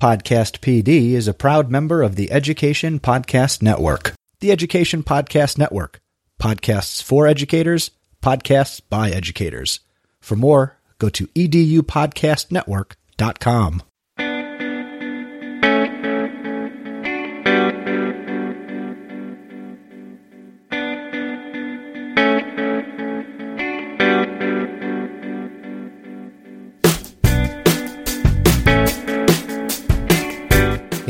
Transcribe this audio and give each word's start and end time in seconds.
Podcast 0.00 0.60
PD 0.60 1.12
is 1.12 1.28
a 1.28 1.34
proud 1.34 1.70
member 1.70 2.02
of 2.02 2.16
the 2.16 2.32
Education 2.32 3.00
Podcast 3.00 3.60
Network. 3.60 4.14
The 4.40 4.50
Education 4.50 5.02
Podcast 5.02 5.58
Network. 5.58 6.00
Podcasts 6.40 7.02
for 7.02 7.26
educators, 7.26 7.90
podcasts 8.22 8.80
by 8.88 9.10
educators. 9.10 9.80
For 10.18 10.36
more, 10.36 10.78
go 10.98 11.10
to 11.10 11.26
edupodcastnetwork.com. 11.26 13.82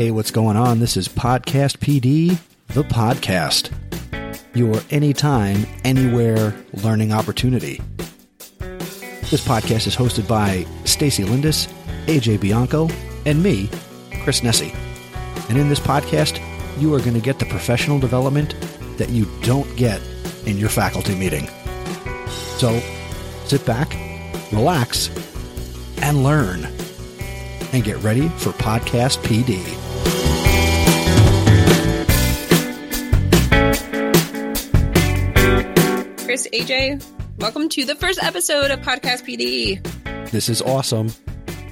Hey, 0.01 0.09
what's 0.09 0.31
going 0.31 0.57
on? 0.57 0.79
This 0.79 0.97
is 0.97 1.07
Podcast 1.07 1.77
PD, 1.77 2.39
the 2.69 2.81
podcast. 2.81 3.71
Your 4.55 4.81
anytime, 4.89 5.67
anywhere 5.83 6.55
learning 6.73 7.13
opportunity. 7.13 7.79
This 8.57 9.47
podcast 9.47 9.85
is 9.85 9.95
hosted 9.95 10.27
by 10.27 10.65
Stacy 10.85 11.23
Lindes, 11.23 11.71
AJ 12.07 12.39
Bianco, 12.39 12.89
and 13.27 13.43
me, 13.43 13.69
Chris 14.23 14.41
Nesi. 14.41 14.73
And 15.49 15.59
in 15.59 15.69
this 15.69 15.79
podcast, 15.79 16.41
you 16.81 16.91
are 16.95 16.99
going 16.99 17.13
to 17.13 17.19
get 17.19 17.37
the 17.37 17.45
professional 17.45 17.99
development 17.99 18.55
that 18.97 19.09
you 19.09 19.27
don't 19.43 19.69
get 19.77 20.01
in 20.47 20.57
your 20.57 20.69
faculty 20.69 21.13
meeting. 21.13 21.47
So 22.57 22.79
sit 23.45 23.63
back, 23.67 23.95
relax, 24.51 25.11
and 26.01 26.23
learn. 26.23 26.67
And 27.71 27.83
get 27.83 27.97
ready 27.97 28.29
for 28.29 28.49
Podcast 28.49 29.19
PD. 29.19 29.90
AJ, 36.53 37.01
welcome 37.37 37.69
to 37.69 37.85
the 37.85 37.95
first 37.95 38.21
episode 38.21 38.71
of 38.71 38.81
Podcast 38.81 39.23
PD. 39.23 39.81
This 40.31 40.49
is 40.49 40.61
awesome. 40.61 41.07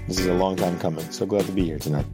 This 0.08 0.20
is 0.20 0.28
a 0.28 0.34
long 0.34 0.56
time 0.56 0.80
coming. 0.80 1.04
So 1.12 1.26
glad 1.26 1.46
to 1.48 1.52
be 1.52 1.66
here 1.66 1.80
tonight. 1.80 2.06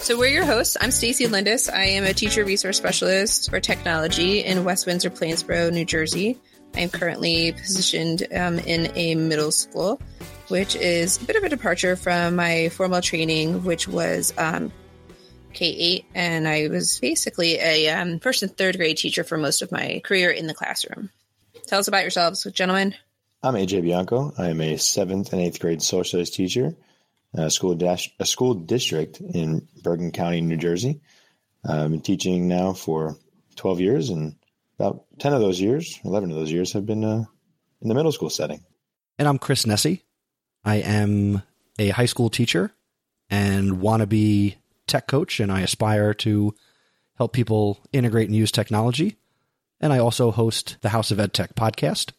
So 0.00 0.18
we're 0.18 0.30
your 0.30 0.44
hosts. 0.44 0.76
I'm 0.80 0.90
Stacy 0.90 1.26
Lindes. 1.26 1.72
I 1.72 1.84
am 1.84 2.02
a 2.02 2.12
teacher 2.12 2.44
resource 2.44 2.76
specialist 2.76 3.50
for 3.50 3.60
technology 3.60 4.40
in 4.40 4.64
West 4.64 4.84
Windsor, 4.84 5.10
Plainsboro, 5.10 5.72
New 5.72 5.84
Jersey. 5.84 6.36
I 6.74 6.80
am 6.80 6.88
currently 6.88 7.52
positioned 7.52 8.26
um, 8.34 8.58
in 8.58 8.90
a 8.96 9.14
middle 9.14 9.52
school, 9.52 10.00
which 10.48 10.74
is 10.74 11.22
a 11.22 11.24
bit 11.24 11.36
of 11.36 11.44
a 11.44 11.48
departure 11.48 11.94
from 11.94 12.34
my 12.34 12.68
formal 12.70 13.00
training, 13.00 13.62
which 13.62 13.86
was 13.86 14.34
um, 14.38 14.72
K 15.52 15.66
8. 15.66 16.04
And 16.16 16.48
I 16.48 16.66
was 16.66 16.98
basically 16.98 17.60
a 17.60 17.90
um, 17.90 18.18
first 18.18 18.42
and 18.42 18.56
third 18.56 18.76
grade 18.76 18.96
teacher 18.96 19.22
for 19.22 19.38
most 19.38 19.62
of 19.62 19.70
my 19.70 20.00
career 20.04 20.30
in 20.30 20.48
the 20.48 20.54
classroom. 20.54 21.10
Tell 21.68 21.80
us 21.80 21.86
about 21.88 22.00
yourselves, 22.00 22.44
gentlemen. 22.54 22.94
I'm 23.42 23.52
AJ 23.52 23.82
Bianco. 23.82 24.32
I 24.38 24.48
am 24.48 24.62
a 24.62 24.78
seventh 24.78 25.34
and 25.34 25.42
eighth 25.42 25.60
grade 25.60 25.82
social 25.82 26.02
studies 26.02 26.30
teacher, 26.30 26.74
a 27.34 27.50
school 27.50 27.74
dash, 27.74 28.10
a 28.18 28.24
school 28.24 28.54
district 28.54 29.20
in 29.20 29.68
Bergen 29.82 30.10
County, 30.10 30.40
New 30.40 30.56
Jersey. 30.56 31.02
I've 31.62 31.90
been 31.90 32.00
teaching 32.00 32.48
now 32.48 32.72
for 32.72 33.18
12 33.56 33.80
years, 33.80 34.08
and 34.08 34.36
about 34.78 35.04
10 35.18 35.34
of 35.34 35.42
those 35.42 35.60
years, 35.60 36.00
11 36.06 36.30
of 36.30 36.38
those 36.38 36.50
years, 36.50 36.72
have 36.72 36.86
been 36.86 37.04
uh, 37.04 37.24
in 37.82 37.88
the 37.90 37.94
middle 37.94 38.12
school 38.12 38.30
setting. 38.30 38.64
And 39.18 39.28
I'm 39.28 39.38
Chris 39.38 39.66
Nesi. 39.66 40.00
I 40.64 40.76
am 40.76 41.42
a 41.78 41.90
high 41.90 42.06
school 42.06 42.30
teacher 42.30 42.72
and 43.28 43.72
wannabe 43.72 44.54
tech 44.86 45.06
coach, 45.06 45.38
and 45.38 45.52
I 45.52 45.60
aspire 45.60 46.14
to 46.14 46.54
help 47.18 47.34
people 47.34 47.78
integrate 47.92 48.28
and 48.28 48.36
use 48.36 48.50
technology. 48.50 49.18
And 49.80 49.92
I 49.92 49.98
also 49.98 50.30
host 50.30 50.76
the 50.80 50.88
House 50.88 51.10
of 51.10 51.18
EdTech 51.18 51.54
podcast, 51.54 52.10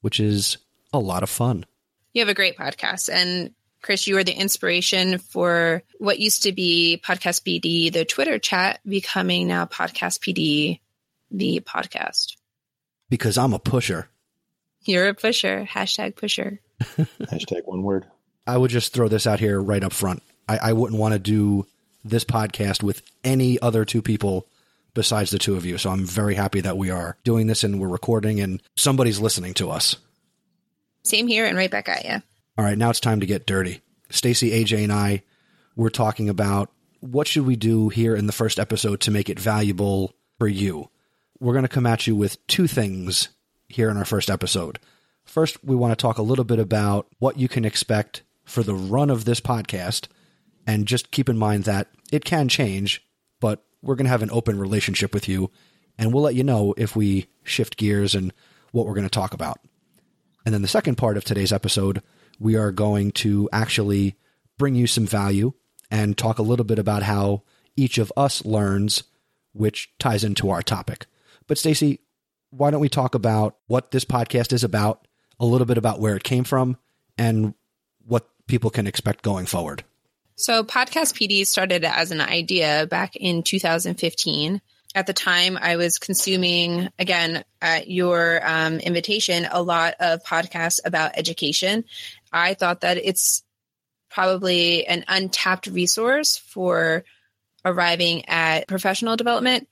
which 0.00 0.20
is 0.20 0.58
a 0.92 0.98
lot 0.98 1.22
of 1.22 1.30
fun. 1.30 1.66
You 2.12 2.20
have 2.20 2.28
a 2.28 2.34
great 2.34 2.56
podcast. 2.56 3.08
And 3.12 3.54
Chris, 3.82 4.06
you 4.06 4.16
are 4.16 4.24
the 4.24 4.38
inspiration 4.38 5.18
for 5.18 5.82
what 5.98 6.20
used 6.20 6.44
to 6.44 6.52
be 6.52 7.00
Podcast 7.04 7.42
PD, 7.42 7.92
the 7.92 8.04
Twitter 8.04 8.38
chat, 8.38 8.80
becoming 8.86 9.48
now 9.48 9.64
Podcast 9.64 10.20
PD, 10.20 10.78
the 11.30 11.60
podcast. 11.60 12.36
Because 13.08 13.36
I'm 13.36 13.52
a 13.52 13.58
pusher. 13.58 14.08
You're 14.84 15.08
a 15.08 15.14
pusher. 15.14 15.66
Hashtag 15.68 16.16
pusher. 16.16 16.60
Hashtag 16.80 17.64
one 17.64 17.82
word. 17.82 18.06
I 18.46 18.56
would 18.56 18.70
just 18.70 18.92
throw 18.92 19.08
this 19.08 19.26
out 19.26 19.40
here 19.40 19.60
right 19.60 19.82
up 19.82 19.92
front. 19.92 20.22
I, 20.48 20.58
I 20.58 20.72
wouldn't 20.72 21.00
want 21.00 21.14
to 21.14 21.18
do 21.18 21.66
this 22.04 22.24
podcast 22.24 22.82
with 22.82 23.02
any 23.24 23.60
other 23.60 23.84
two 23.84 24.02
people 24.02 24.46
besides 24.94 25.30
the 25.30 25.38
two 25.38 25.56
of 25.56 25.64
you. 25.64 25.78
So 25.78 25.90
I'm 25.90 26.04
very 26.04 26.34
happy 26.34 26.60
that 26.60 26.76
we 26.76 26.90
are 26.90 27.16
doing 27.24 27.46
this 27.46 27.64
and 27.64 27.80
we're 27.80 27.88
recording 27.88 28.40
and 28.40 28.62
somebody's 28.76 29.20
listening 29.20 29.54
to 29.54 29.70
us. 29.70 29.96
Same 31.04 31.26
here 31.26 31.46
and 31.46 31.56
right 31.56 31.70
back 31.70 31.88
at 31.88 32.04
you. 32.04 32.22
All 32.58 32.64
right, 32.64 32.78
now 32.78 32.90
it's 32.90 33.00
time 33.00 33.20
to 33.20 33.26
get 33.26 33.46
dirty. 33.46 33.80
Stacy, 34.10 34.50
AJ, 34.50 34.84
and 34.84 34.92
I 34.92 35.22
we're 35.76 35.90
talking 35.90 36.28
about 36.28 36.70
what 37.00 37.26
should 37.26 37.46
we 37.46 37.56
do 37.56 37.88
here 37.88 38.14
in 38.14 38.26
the 38.26 38.32
first 38.32 38.58
episode 38.58 39.00
to 39.00 39.10
make 39.10 39.28
it 39.28 39.40
valuable 39.40 40.14
for 40.38 40.46
you. 40.46 40.90
We're 41.40 41.54
going 41.54 41.64
to 41.64 41.68
come 41.68 41.86
at 41.86 42.06
you 42.06 42.14
with 42.14 42.46
two 42.46 42.66
things 42.66 43.30
here 43.68 43.90
in 43.90 43.96
our 43.96 44.04
first 44.04 44.30
episode. 44.30 44.78
First, 45.24 45.64
we 45.64 45.74
want 45.74 45.92
to 45.92 46.00
talk 46.00 46.18
a 46.18 46.22
little 46.22 46.44
bit 46.44 46.58
about 46.58 47.06
what 47.18 47.38
you 47.38 47.48
can 47.48 47.64
expect 47.64 48.22
for 48.44 48.62
the 48.62 48.74
run 48.74 49.10
of 49.10 49.24
this 49.24 49.40
podcast 49.40 50.06
and 50.66 50.86
just 50.86 51.10
keep 51.10 51.28
in 51.28 51.38
mind 51.38 51.64
that 51.64 51.88
it 52.12 52.24
can 52.24 52.48
change, 52.48 53.04
but 53.40 53.64
we're 53.82 53.96
going 53.96 54.06
to 54.06 54.10
have 54.10 54.22
an 54.22 54.30
open 54.30 54.58
relationship 54.58 55.12
with 55.12 55.28
you 55.28 55.50
and 55.98 56.12
we'll 56.12 56.22
let 56.22 56.34
you 56.34 56.44
know 56.44 56.74
if 56.76 56.96
we 56.96 57.26
shift 57.44 57.76
gears 57.76 58.14
and 58.14 58.32
what 58.70 58.86
we're 58.86 58.94
going 58.94 59.06
to 59.06 59.10
talk 59.10 59.34
about. 59.34 59.58
And 60.44 60.54
then 60.54 60.62
the 60.62 60.68
second 60.68 60.96
part 60.96 61.16
of 61.16 61.24
today's 61.24 61.52
episode, 61.52 62.02
we 62.38 62.56
are 62.56 62.72
going 62.72 63.12
to 63.12 63.48
actually 63.52 64.16
bring 64.58 64.74
you 64.74 64.86
some 64.86 65.06
value 65.06 65.52
and 65.90 66.16
talk 66.16 66.38
a 66.38 66.42
little 66.42 66.64
bit 66.64 66.78
about 66.78 67.02
how 67.02 67.42
each 67.76 67.98
of 67.98 68.12
us 68.16 68.44
learns, 68.44 69.04
which 69.52 69.92
ties 69.98 70.24
into 70.24 70.50
our 70.50 70.62
topic. 70.62 71.06
But 71.46 71.58
Stacy, 71.58 72.00
why 72.50 72.70
don't 72.70 72.80
we 72.80 72.88
talk 72.88 73.14
about 73.14 73.56
what 73.66 73.90
this 73.90 74.04
podcast 74.04 74.52
is 74.52 74.64
about, 74.64 75.06
a 75.38 75.46
little 75.46 75.66
bit 75.66 75.78
about 75.78 76.00
where 76.00 76.16
it 76.16 76.24
came 76.24 76.44
from, 76.44 76.76
and 77.16 77.54
what 78.06 78.28
people 78.46 78.70
can 78.70 78.86
expect 78.86 79.22
going 79.22 79.46
forward? 79.46 79.84
So, 80.36 80.64
Podcast 80.64 81.14
PD 81.14 81.46
started 81.46 81.84
as 81.84 82.10
an 82.10 82.20
idea 82.20 82.86
back 82.86 83.16
in 83.16 83.42
2015. 83.42 84.60
At 84.94 85.06
the 85.06 85.12
time, 85.12 85.58
I 85.60 85.76
was 85.76 85.98
consuming, 85.98 86.88
again, 86.98 87.44
at 87.60 87.88
your 87.88 88.40
um, 88.46 88.78
invitation, 88.78 89.46
a 89.50 89.62
lot 89.62 89.94
of 90.00 90.22
podcasts 90.22 90.80
about 90.84 91.16
education. 91.16 91.84
I 92.32 92.54
thought 92.54 92.82
that 92.82 92.98
it's 92.98 93.42
probably 94.10 94.86
an 94.86 95.04
untapped 95.08 95.66
resource 95.66 96.36
for 96.36 97.04
arriving 97.64 98.28
at 98.28 98.68
professional 98.68 99.16
development. 99.16 99.68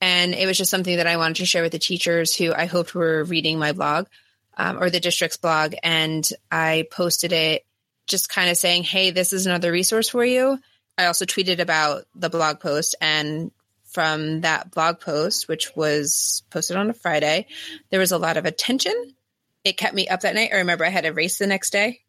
And 0.00 0.34
it 0.34 0.46
was 0.46 0.58
just 0.58 0.70
something 0.70 0.96
that 0.96 1.06
I 1.06 1.16
wanted 1.16 1.36
to 1.36 1.46
share 1.46 1.62
with 1.62 1.72
the 1.72 1.78
teachers 1.78 2.34
who 2.34 2.52
I 2.52 2.66
hoped 2.66 2.94
were 2.94 3.24
reading 3.24 3.58
my 3.58 3.72
blog 3.72 4.06
um, 4.56 4.82
or 4.82 4.90
the 4.90 5.00
district's 5.00 5.36
blog. 5.36 5.74
And 5.82 6.26
I 6.50 6.86
posted 6.90 7.32
it 7.32 7.64
just 8.06 8.28
kind 8.28 8.50
of 8.50 8.56
saying, 8.56 8.84
hey, 8.84 9.10
this 9.10 9.32
is 9.32 9.46
another 9.46 9.72
resource 9.72 10.08
for 10.08 10.24
you. 10.24 10.58
I 10.96 11.06
also 11.06 11.24
tweeted 11.24 11.58
about 11.58 12.04
the 12.14 12.30
blog 12.30 12.60
post 12.60 12.94
and 13.00 13.50
from 13.94 14.40
that 14.40 14.72
blog 14.72 15.00
post, 15.00 15.48
which 15.48 15.74
was 15.76 16.42
posted 16.50 16.76
on 16.76 16.90
a 16.90 16.94
Friday, 16.94 17.46
there 17.90 18.00
was 18.00 18.12
a 18.12 18.18
lot 18.18 18.36
of 18.36 18.44
attention. 18.44 19.14
It 19.62 19.76
kept 19.76 19.94
me 19.94 20.08
up 20.08 20.20
that 20.20 20.34
night. 20.34 20.50
I 20.52 20.58
remember 20.58 20.84
I 20.84 20.90
had 20.90 21.06
a 21.06 21.12
race 21.12 21.38
the 21.38 21.46
next 21.46 21.70
day 21.70 22.00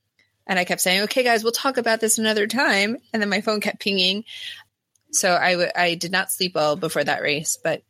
and 0.48 0.58
I 0.58 0.66
kept 0.66 0.82
saying, 0.82 1.04
okay, 1.04 1.24
guys, 1.24 1.44
we'll 1.44 1.54
talk 1.54 1.78
about 1.78 2.02
this 2.02 2.18
another 2.18 2.48
time. 2.48 2.98
And 3.14 3.22
then 3.22 3.30
my 3.30 3.42
phone 3.42 3.62
kept 3.62 3.80
pinging. 3.80 4.26
So 5.12 5.36
I, 5.36 5.52
w- 5.52 5.72
I 5.76 5.96
did 5.96 6.12
not 6.12 6.32
sleep 6.32 6.56
well 6.56 6.76
before 6.76 7.04
that 7.04 7.22
race, 7.22 7.58
but 7.64 7.84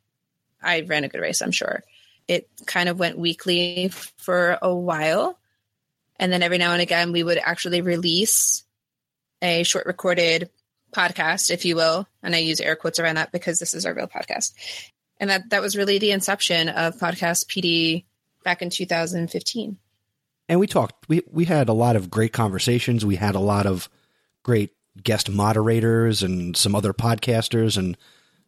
I 0.62 0.82
ran 0.82 1.04
a 1.04 1.10
good 1.10 1.22
race, 1.22 1.42
I'm 1.42 1.52
sure. 1.52 1.84
It 2.28 2.50
kind 2.66 2.90
of 2.90 3.00
went 3.00 3.18
weekly 3.18 3.90
for 4.18 4.58
a 4.62 4.74
while. 4.74 5.38
And 6.18 6.32
then 6.32 6.44
every 6.44 6.58
now 6.58 6.74
and 6.74 6.82
again, 6.82 7.12
we 7.12 7.24
would 7.24 7.38
actually 7.38 7.82
release 7.82 8.64
a 9.42 9.64
short 9.64 9.86
recorded 9.86 10.50
podcast, 10.94 11.52
if 11.52 11.66
you 11.66 11.76
will. 11.76 12.08
And 12.24 12.36
I 12.36 12.40
use 12.40 12.62
air 12.62 12.76
quotes 12.76 13.00
around 13.00 13.16
that 13.16 13.32
because 13.32 13.60
this 13.60 13.74
is 13.74 13.86
our 13.86 13.94
real 13.94 14.08
podcast. 14.08 14.54
And 15.18 15.30
that, 15.30 15.50
that 15.50 15.62
was 15.62 15.78
really 15.78 15.98
the 15.98 16.12
inception 16.12 16.70
of 16.70 16.98
Podcast 16.98 17.48
PD 17.48 18.06
back 18.44 18.62
in 18.62 18.70
2015. 18.70 19.78
And 20.48 20.60
we 20.60 20.68
talked, 20.68 21.08
we, 21.10 21.22
we 21.32 21.46
had 21.46 21.70
a 21.70 21.74
lot 21.74 21.96
of 21.96 22.12
great 22.12 22.34
conversations. 22.34 23.06
We 23.06 23.16
had 23.16 23.36
a 23.36 23.40
lot 23.40 23.66
of 23.66 23.90
great 24.44 24.72
guest 25.02 25.30
moderators 25.30 26.24
and 26.24 26.56
some 26.56 26.76
other 26.76 26.94
podcasters 26.94 27.78
and 27.78 27.98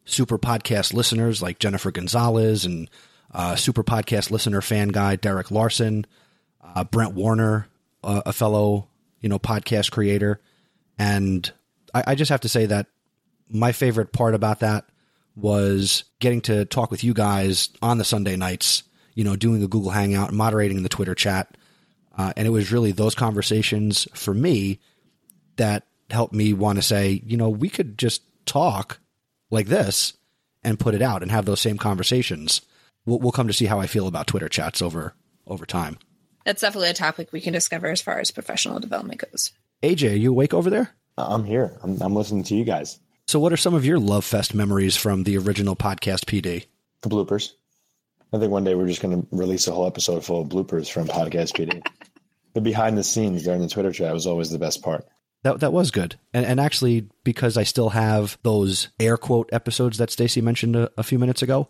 super 0.04 0.38
podcast 0.38 0.94
listeners 0.94 1.42
like 1.42 1.58
Jennifer 1.58 1.90
Gonzalez 1.90 2.64
and 2.64 2.88
uh, 3.32 3.56
super 3.56 3.84
podcast 3.84 4.30
listener 4.30 4.62
fan 4.62 4.88
guy 4.88 5.16
Derek 5.16 5.50
Larson 5.50 6.06
uh, 6.74 6.84
Brent 6.84 7.14
Warner, 7.14 7.68
uh, 8.02 8.22
a 8.26 8.32
fellow 8.32 8.88
you 9.20 9.28
know 9.28 9.38
podcast 9.38 9.90
creator, 9.90 10.40
and 10.98 11.50
I, 11.94 12.04
I 12.08 12.14
just 12.14 12.30
have 12.30 12.40
to 12.42 12.48
say 12.48 12.66
that 12.66 12.86
my 13.50 13.72
favorite 13.72 14.12
part 14.12 14.34
about 14.34 14.60
that 14.60 14.84
was 15.36 16.04
getting 16.18 16.40
to 16.42 16.64
talk 16.64 16.90
with 16.90 17.04
you 17.04 17.14
guys 17.14 17.70
on 17.80 17.98
the 17.98 18.04
Sunday 18.04 18.36
nights, 18.36 18.82
you 19.14 19.24
know, 19.24 19.36
doing 19.36 19.62
a 19.62 19.68
Google 19.68 19.90
Hangout, 19.90 20.32
moderating 20.32 20.82
the 20.82 20.88
Twitter 20.88 21.14
chat. 21.14 21.56
Uh, 22.16 22.32
and 22.36 22.46
it 22.46 22.50
was 22.50 22.72
really 22.72 22.90
those 22.90 23.14
conversations 23.14 24.08
for 24.12 24.34
me 24.34 24.80
that 25.56 25.86
helped 26.10 26.34
me 26.34 26.52
want 26.52 26.76
to 26.76 26.82
say, 26.82 27.22
you 27.24 27.36
know, 27.36 27.48
we 27.48 27.68
could 27.68 27.96
just 27.96 28.22
talk 28.46 28.98
like 29.50 29.66
this 29.66 30.14
and 30.64 30.80
put 30.80 30.94
it 30.94 31.02
out 31.02 31.22
and 31.22 31.30
have 31.30 31.44
those 31.44 31.60
same 31.60 31.78
conversations. 31.78 32.60
We'll, 33.06 33.20
we'll 33.20 33.32
come 33.32 33.46
to 33.46 33.52
see 33.52 33.66
how 33.66 33.78
I 33.78 33.86
feel 33.86 34.08
about 34.08 34.26
Twitter 34.26 34.48
chats 34.48 34.82
over 34.82 35.14
over 35.46 35.64
time. 35.64 35.98
That's 36.48 36.62
definitely 36.62 36.88
a 36.88 36.94
topic 36.94 37.30
we 37.30 37.42
can 37.42 37.52
discover 37.52 37.88
as 37.88 38.00
far 38.00 38.20
as 38.20 38.30
professional 38.30 38.80
development 38.80 39.22
goes. 39.30 39.52
AJ, 39.82 40.12
are 40.12 40.16
you 40.16 40.30
awake 40.30 40.54
over 40.54 40.70
there? 40.70 40.94
Uh, 41.18 41.26
I'm 41.28 41.44
here. 41.44 41.76
I'm, 41.82 42.00
I'm 42.00 42.14
listening 42.14 42.42
to 42.44 42.54
you 42.54 42.64
guys. 42.64 42.98
So, 43.26 43.38
what 43.38 43.52
are 43.52 43.58
some 43.58 43.74
of 43.74 43.84
your 43.84 43.98
Love 43.98 44.24
Fest 44.24 44.54
memories 44.54 44.96
from 44.96 45.24
the 45.24 45.36
original 45.36 45.76
podcast 45.76 46.24
PD? 46.24 46.64
The 47.02 47.10
bloopers. 47.10 47.52
I 48.32 48.38
think 48.38 48.50
one 48.50 48.64
day 48.64 48.74
we're 48.74 48.86
just 48.86 49.02
going 49.02 49.20
to 49.20 49.28
release 49.30 49.68
a 49.68 49.72
whole 49.72 49.86
episode 49.86 50.24
full 50.24 50.40
of 50.40 50.48
bloopers 50.48 50.90
from 50.90 51.06
Podcast 51.06 51.52
PD. 51.52 51.86
the 52.54 52.62
behind 52.62 52.96
the 52.96 53.04
scenes 53.04 53.44
during 53.44 53.60
the 53.60 53.68
Twitter 53.68 53.92
chat 53.92 54.14
was 54.14 54.26
always 54.26 54.48
the 54.48 54.58
best 54.58 54.82
part. 54.82 55.06
That 55.42 55.60
that 55.60 55.74
was 55.74 55.90
good, 55.90 56.18
and 56.32 56.46
and 56.46 56.58
actually 56.58 57.10
because 57.24 57.58
I 57.58 57.64
still 57.64 57.90
have 57.90 58.38
those 58.42 58.88
air 58.98 59.18
quote 59.18 59.50
episodes 59.52 59.98
that 59.98 60.10
Stacy 60.10 60.40
mentioned 60.40 60.76
a, 60.76 60.90
a 60.96 61.02
few 61.02 61.18
minutes 61.18 61.42
ago, 61.42 61.68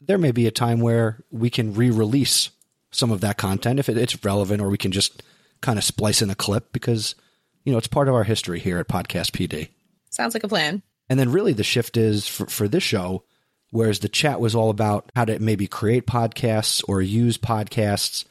there 0.00 0.18
may 0.18 0.32
be 0.32 0.48
a 0.48 0.50
time 0.50 0.80
where 0.80 1.22
we 1.30 1.50
can 1.50 1.72
re-release 1.72 2.50
some 2.90 3.10
of 3.10 3.20
that 3.20 3.36
content 3.36 3.78
if 3.78 3.88
it, 3.88 3.96
it's 3.96 4.24
relevant, 4.24 4.60
or 4.60 4.68
we 4.68 4.78
can 4.78 4.92
just 4.92 5.22
kind 5.60 5.78
of 5.78 5.84
splice 5.84 6.22
in 6.22 6.30
a 6.30 6.34
clip 6.34 6.72
because 6.72 7.14
you 7.64 7.72
know 7.72 7.78
it's 7.78 7.88
part 7.88 8.08
of 8.08 8.14
our 8.14 8.24
history 8.24 8.60
here 8.60 8.78
at 8.78 8.88
Podcast 8.88 9.32
PD. 9.32 9.68
Sounds 10.10 10.34
like 10.34 10.44
a 10.44 10.48
plan. 10.48 10.82
And 11.08 11.18
then 11.18 11.32
really 11.32 11.52
the 11.52 11.64
shift 11.64 11.96
is 11.96 12.26
for, 12.26 12.46
for 12.46 12.68
this 12.68 12.82
show, 12.82 13.24
whereas 13.70 14.00
the 14.00 14.08
chat 14.08 14.40
was 14.40 14.54
all 14.54 14.70
about 14.70 15.10
how 15.16 15.24
to 15.24 15.38
maybe 15.38 15.66
create 15.66 16.06
podcasts 16.06 16.82
or 16.86 17.00
use 17.00 17.38
podcasts 17.38 18.24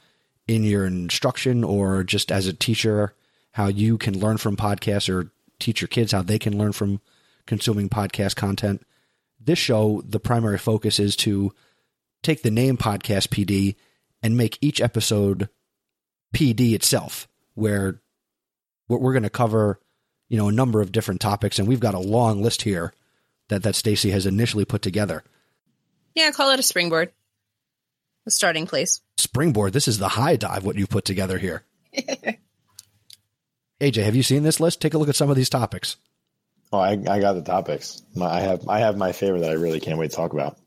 in 0.48 0.64
your 0.64 0.86
instruction 0.86 1.64
or 1.64 2.04
just 2.04 2.32
as 2.32 2.48
a 2.48 2.54
teacher, 2.54 3.14
how 3.52 3.68
you 3.68 3.98
can 3.98 4.20
learn 4.20 4.38
from 4.38 4.56
podcasts 4.56 5.14
or 5.14 5.32
teach 5.60 5.82
your 5.82 5.88
kids 5.88 6.12
how 6.12 6.22
they 6.22 6.40
can 6.40 6.58
learn 6.58 6.72
from 6.72 7.02
consuming 7.46 7.90
podcast 7.90 8.36
content. 8.36 8.86
This 9.40 9.60
show, 9.60 10.04
the 10.06 10.20
primary 10.20 10.58
focus 10.58 11.00
is 11.00 11.16
to 11.18 11.52
take 12.22 12.44
the 12.44 12.52
name 12.52 12.78
Podcast 12.78 13.30
PD 13.30 13.76
and 14.28 14.38
make 14.38 14.60
each 14.62 14.82
episode 14.82 15.50
PD 16.36 16.74
itself, 16.74 17.28
where 17.56 18.02
we're 18.88 19.14
going 19.14 19.24
to 19.24 19.30
cover 19.30 19.80
you 20.30 20.38
know, 20.38 20.48
a 20.50 20.52
number 20.52 20.82
of 20.82 20.92
different 20.92 21.22
topics, 21.22 21.58
and 21.60 21.68
we've 21.68 21.80
got 21.80 21.94
a 21.94 22.00
long 22.00 22.42
list 22.42 22.62
here 22.64 22.94
that 23.50 23.64
that 23.64 23.76
Stacy 23.76 24.12
has 24.12 24.26
initially 24.26 24.66
put 24.66 24.82
together. 24.82 25.24
Yeah, 26.16 26.32
call 26.32 26.52
it 26.52 26.60
a 26.60 26.64
springboard, 26.64 27.12
a 28.26 28.32
starting 28.32 28.68
place. 28.68 29.00
Springboard. 29.18 29.74
This 29.74 29.88
is 29.88 30.00
the 30.00 30.10
high 30.10 30.36
dive. 30.36 30.66
What 30.66 30.76
you 30.76 30.88
put 30.88 31.06
together 31.06 31.38
here. 31.38 31.64
AJ, 33.80 34.04
have 34.04 34.16
you 34.16 34.24
seen 34.24 34.44
this 34.44 34.60
list? 34.60 34.82
Take 34.82 34.96
a 34.96 34.98
look 34.98 35.10
at 35.10 35.16
some 35.16 35.30
of 35.30 35.36
these 35.36 35.50
topics. 35.50 35.98
Oh, 36.74 36.80
I, 36.80 36.92
I 36.92 37.20
got 37.20 37.34
the 37.34 37.44
topics. 37.44 38.02
My, 38.16 38.26
I 38.26 38.40
have 38.42 38.68
I 38.68 38.80
have 38.80 38.98
my 38.98 39.14
favorite 39.14 39.42
that 39.42 39.52
I 39.52 39.56
really 39.56 39.80
can't 39.80 40.00
wait 40.00 40.10
to 40.12 40.16
talk 40.16 40.34
about. 40.34 40.58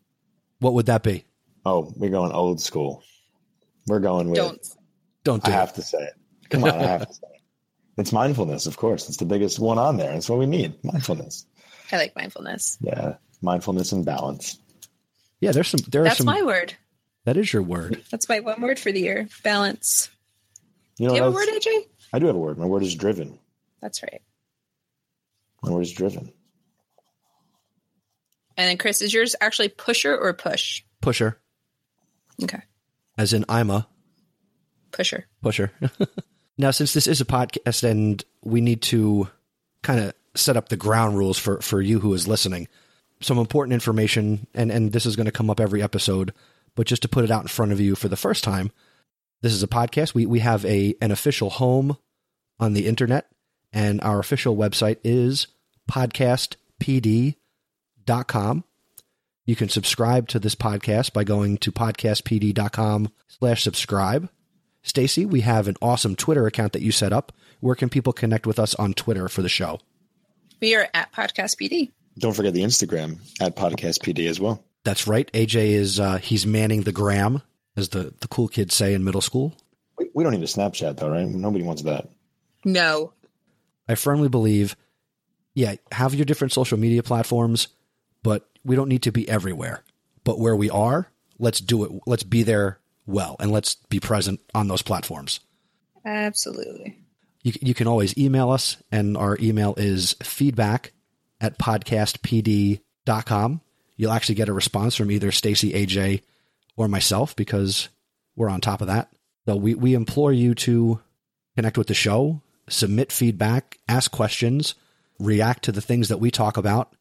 What 0.60 0.74
would 0.74 0.86
that 0.86 1.02
be? 1.02 1.24
Oh, 1.66 1.92
we're 1.96 2.10
going 2.10 2.32
old 2.32 2.60
school. 2.60 3.02
We're 3.90 4.00
going 4.00 4.28
with. 4.30 4.36
Don't. 4.36 4.66
Don't 5.24 5.44
do 5.44 5.50
I 5.50 5.54
it. 5.54 5.58
have 5.58 5.74
to 5.74 5.82
say 5.82 5.98
it. 5.98 6.14
Come 6.48 6.64
on, 6.64 6.70
I 6.70 6.82
have 6.82 7.06
to 7.06 7.12
say 7.14 7.20
it. 7.34 7.36
It's 7.98 8.12
mindfulness, 8.12 8.66
of 8.66 8.78
course. 8.78 9.08
It's 9.08 9.18
the 9.18 9.26
biggest 9.26 9.58
one 9.58 9.76
on 9.76 9.98
there. 9.98 10.12
It's 10.14 10.30
what 10.30 10.38
we 10.38 10.46
need. 10.46 10.82
Mindfulness. 10.82 11.44
I 11.92 11.96
like 11.98 12.16
mindfulness. 12.16 12.78
Yeah, 12.80 13.16
mindfulness 13.42 13.92
and 13.92 14.06
balance. 14.06 14.56
Yeah, 15.40 15.52
there's 15.52 15.68
some. 15.68 15.80
There 15.88 16.00
are 16.02 16.04
That's 16.04 16.16
some. 16.18 16.26
my 16.26 16.40
word. 16.40 16.72
that 17.24 17.36
is 17.36 17.52
your 17.52 17.62
word. 17.62 18.02
That's 18.10 18.26
my 18.26 18.40
one 18.40 18.62
word 18.62 18.78
for 18.78 18.90
the 18.90 19.00
year. 19.00 19.28
Balance. 19.44 20.08
You 20.98 21.08
know, 21.08 21.10
Do 21.12 21.16
you 21.16 21.22
have 21.24 21.32
a 21.32 21.34
word, 21.34 21.48
AJ? 21.48 21.88
I 22.14 22.18
do 22.20 22.26
have 22.26 22.36
a 22.36 22.38
word. 22.38 22.56
My 22.58 22.64
word 22.64 22.82
is 22.84 22.94
driven. 22.94 23.38
That's 23.82 24.02
right. 24.02 24.22
My 25.62 25.70
word 25.72 25.82
is 25.82 25.92
driven. 25.92 26.32
And 28.56 28.68
then 28.68 28.78
Chris, 28.78 29.02
is 29.02 29.12
yours 29.12 29.36
actually 29.40 29.68
pusher 29.68 30.16
or 30.16 30.32
push? 30.32 30.82
Pusher, 31.02 31.38
Okay. 32.42 32.62
As 33.20 33.32
in 33.34 33.44
I'm 33.50 33.70
a 33.70 33.86
Pusher. 34.92 35.26
pusher. 35.42 35.70
now, 36.58 36.70
since 36.70 36.94
this 36.94 37.06
is 37.06 37.20
a 37.20 37.26
podcast 37.26 37.84
and 37.84 38.24
we 38.42 38.62
need 38.62 38.80
to 38.82 39.28
kind 39.82 40.00
of 40.00 40.14
set 40.34 40.56
up 40.56 40.70
the 40.70 40.76
ground 40.76 41.18
rules 41.18 41.38
for, 41.38 41.60
for 41.60 41.82
you 41.82 42.00
who 42.00 42.14
is 42.14 42.26
listening, 42.26 42.66
some 43.20 43.36
important 43.36 43.74
information, 43.74 44.46
and, 44.54 44.72
and 44.72 44.92
this 44.92 45.04
is 45.04 45.16
going 45.16 45.26
to 45.26 45.32
come 45.32 45.50
up 45.50 45.60
every 45.60 45.82
episode, 45.82 46.32
but 46.74 46.86
just 46.86 47.02
to 47.02 47.08
put 47.08 47.24
it 47.24 47.30
out 47.30 47.42
in 47.42 47.48
front 47.48 47.72
of 47.72 47.80
you 47.80 47.94
for 47.94 48.08
the 48.08 48.16
first 48.16 48.42
time, 48.42 48.72
this 49.42 49.52
is 49.52 49.62
a 49.62 49.68
podcast. 49.68 50.14
We, 50.14 50.24
we 50.24 50.38
have 50.38 50.64
a 50.64 50.94
an 51.02 51.10
official 51.10 51.50
home 51.50 51.98
on 52.58 52.72
the 52.72 52.86
internet, 52.86 53.26
and 53.70 54.00
our 54.00 54.18
official 54.18 54.56
website 54.56 54.96
is 55.04 55.46
podcastpd.com. 55.90 57.34
You 59.46 59.56
can 59.56 59.68
subscribe 59.68 60.28
to 60.28 60.38
this 60.38 60.54
podcast 60.54 61.12
by 61.12 61.24
going 61.24 61.58
to 61.58 61.72
podcastpd.com 61.72 63.10
slash 63.26 63.62
subscribe. 63.62 64.28
Stacy, 64.82 65.26
we 65.26 65.40
have 65.40 65.68
an 65.68 65.76
awesome 65.82 66.14
Twitter 66.16 66.46
account 66.46 66.72
that 66.72 66.82
you 66.82 66.92
set 66.92 67.12
up. 67.12 67.32
Where 67.60 67.74
can 67.74 67.88
people 67.88 68.12
connect 68.12 68.46
with 68.46 68.58
us 68.58 68.74
on 68.74 68.94
Twitter 68.94 69.28
for 69.28 69.42
the 69.42 69.48
show? 69.48 69.80
We 70.60 70.74
are 70.74 70.88
at 70.94 71.12
podcastpd. 71.12 71.90
Don't 72.18 72.34
forget 72.34 72.54
the 72.54 72.62
Instagram 72.62 73.18
at 73.40 73.56
podcastpd 73.56 74.28
as 74.28 74.40
well. 74.40 74.64
That's 74.84 75.06
right. 75.06 75.30
AJ 75.32 75.70
is 75.70 76.00
uh, 76.00 76.18
he's 76.18 76.46
manning 76.46 76.82
the 76.82 76.92
gram, 76.92 77.42
as 77.76 77.90
the, 77.90 78.14
the 78.20 78.28
cool 78.28 78.48
kids 78.48 78.74
say 78.74 78.94
in 78.94 79.04
middle 79.04 79.20
school. 79.20 79.54
We, 79.98 80.10
we 80.14 80.24
don't 80.24 80.32
need 80.32 80.42
a 80.42 80.46
Snapchat 80.46 80.96
though, 80.98 81.10
right? 81.10 81.26
Nobody 81.26 81.64
wants 81.64 81.82
that. 81.82 82.08
No. 82.64 83.12
I 83.88 83.94
firmly 83.94 84.28
believe, 84.28 84.76
yeah, 85.54 85.76
have 85.92 86.14
your 86.14 86.24
different 86.24 86.52
social 86.52 86.78
media 86.78 87.02
platforms, 87.02 87.68
but 88.22 88.48
we 88.64 88.76
don't 88.76 88.88
need 88.88 89.02
to 89.02 89.12
be 89.12 89.28
everywhere. 89.28 89.82
But 90.24 90.38
where 90.38 90.56
we 90.56 90.70
are, 90.70 91.10
let's 91.38 91.60
do 91.60 91.84
it. 91.84 91.90
Let's 92.06 92.22
be 92.22 92.42
there 92.42 92.80
well, 93.06 93.36
and 93.40 93.50
let's 93.50 93.74
be 93.74 94.00
present 94.00 94.40
on 94.54 94.68
those 94.68 94.82
platforms. 94.82 95.40
Absolutely. 96.04 96.98
You, 97.42 97.52
you 97.60 97.74
can 97.74 97.86
always 97.86 98.16
email 98.18 98.50
us, 98.50 98.76
and 98.92 99.16
our 99.16 99.38
email 99.40 99.74
is 99.76 100.14
feedback 100.22 100.92
at 101.40 101.58
podcastpd.com. 101.58 103.60
You'll 103.96 104.12
actually 104.12 104.34
get 104.34 104.48
a 104.48 104.52
response 104.52 104.94
from 104.94 105.10
either 105.10 105.32
Stacy, 105.32 105.72
AJ, 105.72 106.22
or 106.76 106.88
myself 106.88 107.34
because 107.36 107.88
we're 108.36 108.50
on 108.50 108.60
top 108.60 108.80
of 108.80 108.88
that. 108.88 109.10
So 109.46 109.56
we, 109.56 109.74
we 109.74 109.94
implore 109.94 110.32
you 110.32 110.54
to 110.56 111.00
connect 111.56 111.78
with 111.78 111.88
the 111.88 111.94
show, 111.94 112.42
submit 112.68 113.12
feedback, 113.12 113.78
ask 113.88 114.10
questions, 114.10 114.74
react 115.18 115.64
to 115.64 115.72
the 115.72 115.80
things 115.80 116.08
that 116.08 116.20
we 116.20 116.30
talk 116.30 116.56
about, 116.56 116.94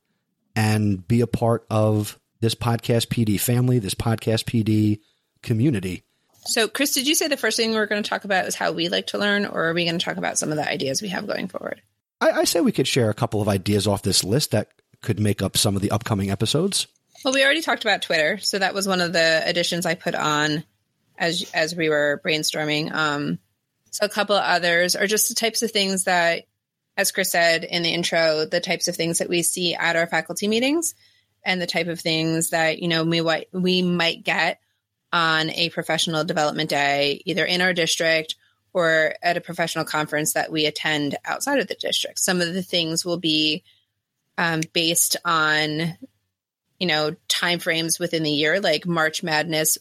and 0.59 1.07
be 1.07 1.21
a 1.21 1.27
part 1.27 1.65
of 1.69 2.19
this 2.41 2.53
Podcast 2.53 3.07
PD 3.07 3.39
family, 3.39 3.79
this 3.79 3.93
Podcast 3.93 4.43
PD 4.43 4.99
community. 5.41 6.03
So, 6.41 6.67
Chris, 6.67 6.93
did 6.93 7.07
you 7.07 7.15
say 7.15 7.29
the 7.29 7.37
first 7.37 7.55
thing 7.55 7.71
we're 7.71 7.85
going 7.85 8.03
to 8.03 8.09
talk 8.09 8.25
about 8.25 8.45
is 8.45 8.55
how 8.55 8.73
we 8.73 8.89
like 8.89 9.07
to 9.07 9.17
learn, 9.17 9.45
or 9.45 9.69
are 9.69 9.73
we 9.73 9.85
going 9.85 9.97
to 9.97 10.03
talk 10.03 10.17
about 10.17 10.37
some 10.37 10.51
of 10.51 10.57
the 10.57 10.67
ideas 10.67 11.01
we 11.01 11.07
have 11.09 11.27
going 11.27 11.47
forward? 11.47 11.81
I, 12.19 12.31
I 12.31 12.43
say 12.43 12.59
we 12.59 12.73
could 12.73 12.87
share 12.87 13.09
a 13.09 13.13
couple 13.13 13.41
of 13.41 13.47
ideas 13.47 13.87
off 13.87 14.01
this 14.01 14.21
list 14.21 14.51
that 14.51 14.67
could 15.01 15.17
make 15.17 15.41
up 15.41 15.55
some 15.55 15.77
of 15.77 15.81
the 15.81 15.91
upcoming 15.91 16.29
episodes. 16.29 16.87
Well, 17.23 17.33
we 17.33 17.43
already 17.43 17.61
talked 17.61 17.85
about 17.85 18.01
Twitter, 18.01 18.37
so 18.39 18.59
that 18.59 18.73
was 18.73 18.85
one 18.85 18.99
of 18.99 19.13
the 19.13 19.41
additions 19.45 19.85
I 19.85 19.95
put 19.95 20.15
on 20.15 20.65
as 21.17 21.49
as 21.53 21.73
we 21.73 21.87
were 21.87 22.21
brainstorming. 22.25 22.91
Um, 22.93 23.39
so 23.91 24.05
a 24.05 24.09
couple 24.09 24.35
of 24.35 24.43
others 24.43 24.97
are 24.97 25.07
just 25.07 25.29
the 25.29 25.35
types 25.35 25.61
of 25.61 25.71
things 25.71 26.03
that, 26.03 26.45
as 26.99 27.13
Chris 27.13 27.31
said 27.31 27.63
in 27.63 27.81
the 27.81 27.93
intro, 27.93 28.43
the 28.43 28.59
types 28.59 28.89
of 28.89 28.95
things 28.97 29.19
that 29.19 29.29
we 29.29 29.41
see 29.41 29.73
at 29.73 29.95
our 29.95 30.05
faculty 30.05 30.49
meetings, 30.49 30.95
and 31.45 31.61
the 31.61 31.65
type 31.65 31.87
of 31.87 31.97
things 31.97 32.49
that 32.49 32.79
you 32.79 32.89
know 32.89 33.05
we 33.05 33.21
we 33.53 33.81
might 33.81 34.21
get 34.25 34.59
on 35.13 35.49
a 35.51 35.69
professional 35.69 36.25
development 36.25 36.69
day, 36.69 37.21
either 37.23 37.45
in 37.45 37.61
our 37.61 37.71
district 37.71 38.35
or 38.73 39.15
at 39.23 39.37
a 39.37 39.41
professional 39.41 39.85
conference 39.85 40.33
that 40.33 40.51
we 40.51 40.65
attend 40.65 41.15
outside 41.23 41.59
of 41.59 41.67
the 41.67 41.77
district. 41.79 42.19
Some 42.19 42.41
of 42.41 42.53
the 42.53 42.61
things 42.61 43.05
will 43.05 43.17
be 43.17 43.63
um, 44.37 44.59
based 44.73 45.15
on 45.23 45.97
you 46.79 46.87
know 46.87 47.15
timeframes 47.29 47.97
within 47.97 48.23
the 48.23 48.31
year 48.31 48.59
like 48.59 48.85
march 48.85 49.21
madness 49.21 49.77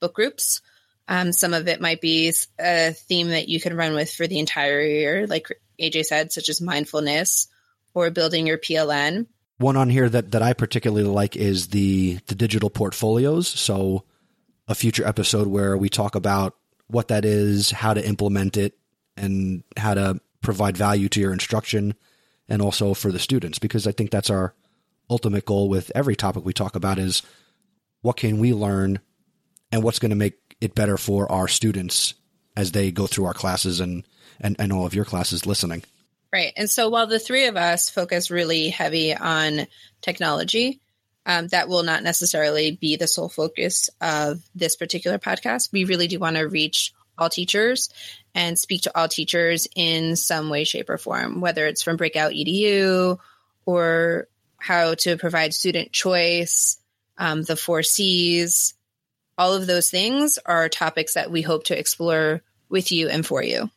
book 0.00 0.14
groups 0.14 0.60
um, 1.08 1.32
some 1.32 1.52
of 1.54 1.68
it 1.68 1.80
might 1.80 2.00
be 2.00 2.32
a 2.58 2.92
theme 2.92 3.28
that 3.28 3.48
you 3.48 3.60
can 3.60 3.76
run 3.76 3.94
with 3.94 4.10
for 4.10 4.26
the 4.26 4.38
entire 4.38 4.82
year 4.82 5.26
like 5.26 5.48
aj 5.80 6.04
said 6.04 6.32
such 6.32 6.48
as 6.48 6.60
mindfulness 6.60 7.48
or 7.94 8.10
building 8.10 8.46
your 8.46 8.58
pln 8.58 9.26
One 9.58 9.76
on 9.76 9.88
here 9.88 10.08
that, 10.08 10.32
that 10.32 10.42
I 10.42 10.52
particularly 10.52 11.04
like 11.04 11.36
is 11.36 11.68
the 11.68 12.18
the 12.26 12.34
digital 12.34 12.70
portfolios. 12.70 13.48
So 13.48 14.04
a 14.66 14.74
future 14.74 15.06
episode 15.06 15.46
where 15.46 15.76
we 15.76 15.88
talk 15.88 16.14
about 16.14 16.56
what 16.88 17.08
that 17.08 17.24
is, 17.24 17.70
how 17.70 17.94
to 17.94 18.06
implement 18.06 18.56
it, 18.56 18.76
and 19.16 19.62
how 19.76 19.94
to 19.94 20.20
provide 20.40 20.76
value 20.76 21.08
to 21.08 21.20
your 21.20 21.32
instruction 21.32 21.94
and 22.48 22.60
also 22.60 22.94
for 22.94 23.10
the 23.10 23.18
students 23.18 23.58
because 23.58 23.86
I 23.86 23.92
think 23.92 24.10
that's 24.10 24.30
our 24.30 24.54
ultimate 25.08 25.44
goal 25.44 25.68
with 25.68 25.90
every 25.94 26.16
topic 26.16 26.44
we 26.44 26.52
talk 26.52 26.76
about 26.76 26.98
is 26.98 27.22
what 28.02 28.16
can 28.16 28.38
we 28.38 28.52
learn 28.52 29.00
and 29.72 29.82
what's 29.82 29.98
going 29.98 30.10
to 30.10 30.16
make 30.16 30.56
it 30.60 30.74
better 30.74 30.96
for 30.96 31.30
our 31.30 31.48
students 31.48 32.14
as 32.56 32.72
they 32.72 32.90
go 32.90 33.06
through 33.06 33.24
our 33.24 33.34
classes 33.34 33.80
and, 33.80 34.04
and, 34.40 34.56
and 34.58 34.72
all 34.72 34.86
of 34.86 34.94
your 34.94 35.04
classes 35.04 35.46
listening. 35.46 35.82
Right. 36.32 36.52
And 36.56 36.68
so 36.68 36.88
while 36.88 37.06
the 37.06 37.20
three 37.20 37.46
of 37.46 37.56
us 37.56 37.90
focus 37.90 38.30
really 38.30 38.68
heavy 38.68 39.14
on 39.14 39.66
technology, 40.00 40.80
um, 41.26 41.48
that 41.48 41.68
will 41.68 41.82
not 41.82 42.02
necessarily 42.02 42.72
be 42.72 42.96
the 42.96 43.06
sole 43.06 43.28
focus 43.28 43.88
of 44.00 44.42
this 44.54 44.76
particular 44.76 45.18
podcast. 45.18 45.72
We 45.72 45.84
really 45.84 46.08
do 46.08 46.18
want 46.18 46.36
to 46.36 46.42
reach 46.42 46.92
all 47.16 47.28
teachers 47.28 47.88
and 48.34 48.58
speak 48.58 48.82
to 48.82 48.98
all 48.98 49.08
teachers 49.08 49.68
in 49.76 50.16
some 50.16 50.50
way, 50.50 50.64
shape, 50.64 50.90
or 50.90 50.98
form, 50.98 51.40
whether 51.40 51.66
it's 51.66 51.82
from 51.82 51.96
Breakout 51.96 52.32
EDU 52.32 53.18
or 53.64 54.28
how 54.58 54.94
to 54.94 55.16
provide 55.16 55.54
student 55.54 55.92
choice, 55.92 56.78
um, 57.16 57.42
the 57.42 57.56
four 57.56 57.82
C's. 57.82 58.74
All 59.38 59.54
of 59.54 59.66
those 59.66 59.90
things 59.90 60.38
are 60.44 60.68
topics 60.68 61.14
that 61.14 61.30
we 61.30 61.42
hope 61.42 61.64
to 61.64 61.78
explore 61.78 62.42
with 62.68 62.92
you 62.92 63.08
and 63.08 63.24
for 63.24 63.42
you. 63.42 63.70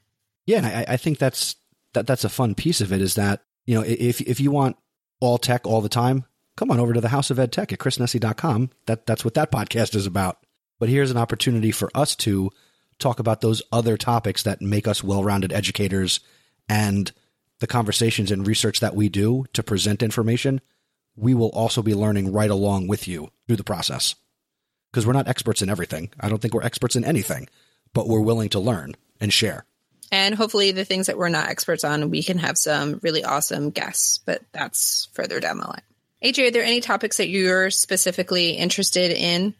Yeah, 0.48 0.58
and 0.58 0.66
I, 0.66 0.86
I 0.94 0.98
think 0.98 1.20
that's 1.20 1.56
that 1.94 2.08
that's 2.08 2.24
a 2.24 2.30
fun 2.30 2.56
piece 2.56 2.82
of 2.82 2.92
it 2.92 3.02
is 3.02 3.14
that 3.16 3.44
you 3.66 3.76
know 3.76 3.84
if 3.86 4.22
if 4.22 4.40
you 4.40 4.50
want 4.50 4.78
all 5.20 5.38
tech 5.38 5.68
all 5.68 5.82
the 5.82 5.90
time, 5.90 6.26
come 6.56 6.72
on 6.72 6.80
over 6.80 6.94
to 6.94 7.02
the 7.02 7.10
House 7.10 7.30
of 7.30 7.38
Ed 7.38 7.52
Tech 7.52 7.72
at 7.72 7.80
chrisnesi.com. 7.80 8.72
That 8.88 9.06
that's 9.06 9.24
what 9.24 9.36
that 9.36 9.52
podcast 9.58 9.94
is 9.94 10.08
about. 10.08 10.40
But 10.80 10.90
here's 10.90 11.12
an 11.12 11.18
opportunity 11.18 11.72
for 11.72 11.92
us 11.94 12.16
to 12.18 12.50
talk 12.98 13.20
about 13.20 13.42
those 13.42 13.62
other 13.72 13.98
topics 13.98 14.44
that 14.44 14.62
make 14.62 14.88
us 14.88 15.04
well-rounded 15.04 15.54
educators 15.54 16.20
and 16.68 17.12
the 17.60 17.68
conversations 17.68 18.32
and 18.32 18.46
research 18.46 18.80
that 18.80 18.96
we 18.96 19.10
do 19.10 19.46
to 19.54 19.64
present 19.64 20.04
information, 20.04 20.62
we 21.16 21.34
will 21.34 21.50
also 21.50 21.82
be 21.82 21.96
learning 21.96 22.32
right 22.32 22.50
along 22.50 22.88
with 22.88 23.08
you 23.08 23.30
through 23.48 23.56
the 23.56 23.64
process. 23.64 24.16
Because 24.92 25.06
we're 25.06 25.14
not 25.14 25.28
experts 25.28 25.62
in 25.62 25.70
everything. 25.70 26.12
I 26.20 26.30
don't 26.30 26.42
think 26.42 26.54
we're 26.54 26.64
experts 26.64 26.96
in 26.96 27.04
anything, 27.04 27.50
but 27.94 28.08
we're 28.08 28.22
willing 28.22 28.50
to 28.50 28.60
learn 28.60 28.96
and 29.20 29.34
share. 29.34 29.66
And 30.12 30.36
hopefully, 30.36 30.72
the 30.72 30.86
things 30.86 31.08
that 31.08 31.18
we're 31.18 31.30
not 31.30 31.50
experts 31.50 31.84
on, 31.84 32.10
we 32.10 32.24
can 32.24 32.38
have 32.38 32.58
some 32.58 33.00
really 33.04 33.24
awesome 33.24 33.72
guests, 33.72 34.20
but 34.26 34.42
that's 34.54 35.10
further 35.14 35.40
down 35.40 35.58
the 35.58 35.68
line. 35.68 35.82
AJ, 36.24 36.48
are 36.48 36.52
there 36.52 36.64
any 36.64 36.82
topics 36.82 37.18
that 37.18 37.28
you're 37.28 37.70
specifically 37.70 38.52
interested 38.52 39.12
in? 39.12 39.54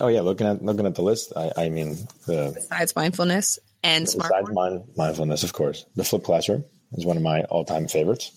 Oh 0.00 0.08
yeah, 0.08 0.20
looking 0.20 0.46
at 0.46 0.62
looking 0.62 0.86
at 0.86 0.94
the 0.94 1.02
list, 1.02 1.32
I, 1.36 1.52
I 1.56 1.68
mean, 1.68 1.96
the, 2.26 2.52
besides 2.54 2.94
mindfulness 2.96 3.58
and 3.82 4.08
smart 4.08 4.30
besides 4.30 4.52
mind, 4.52 4.84
mindfulness, 4.96 5.42
of 5.44 5.52
course, 5.52 5.86
the 5.94 6.04
flip 6.04 6.24
classroom 6.24 6.64
is 6.92 7.06
one 7.06 7.16
of 7.16 7.22
my 7.22 7.42
all 7.44 7.64
time 7.64 7.88
favorites. 7.88 8.32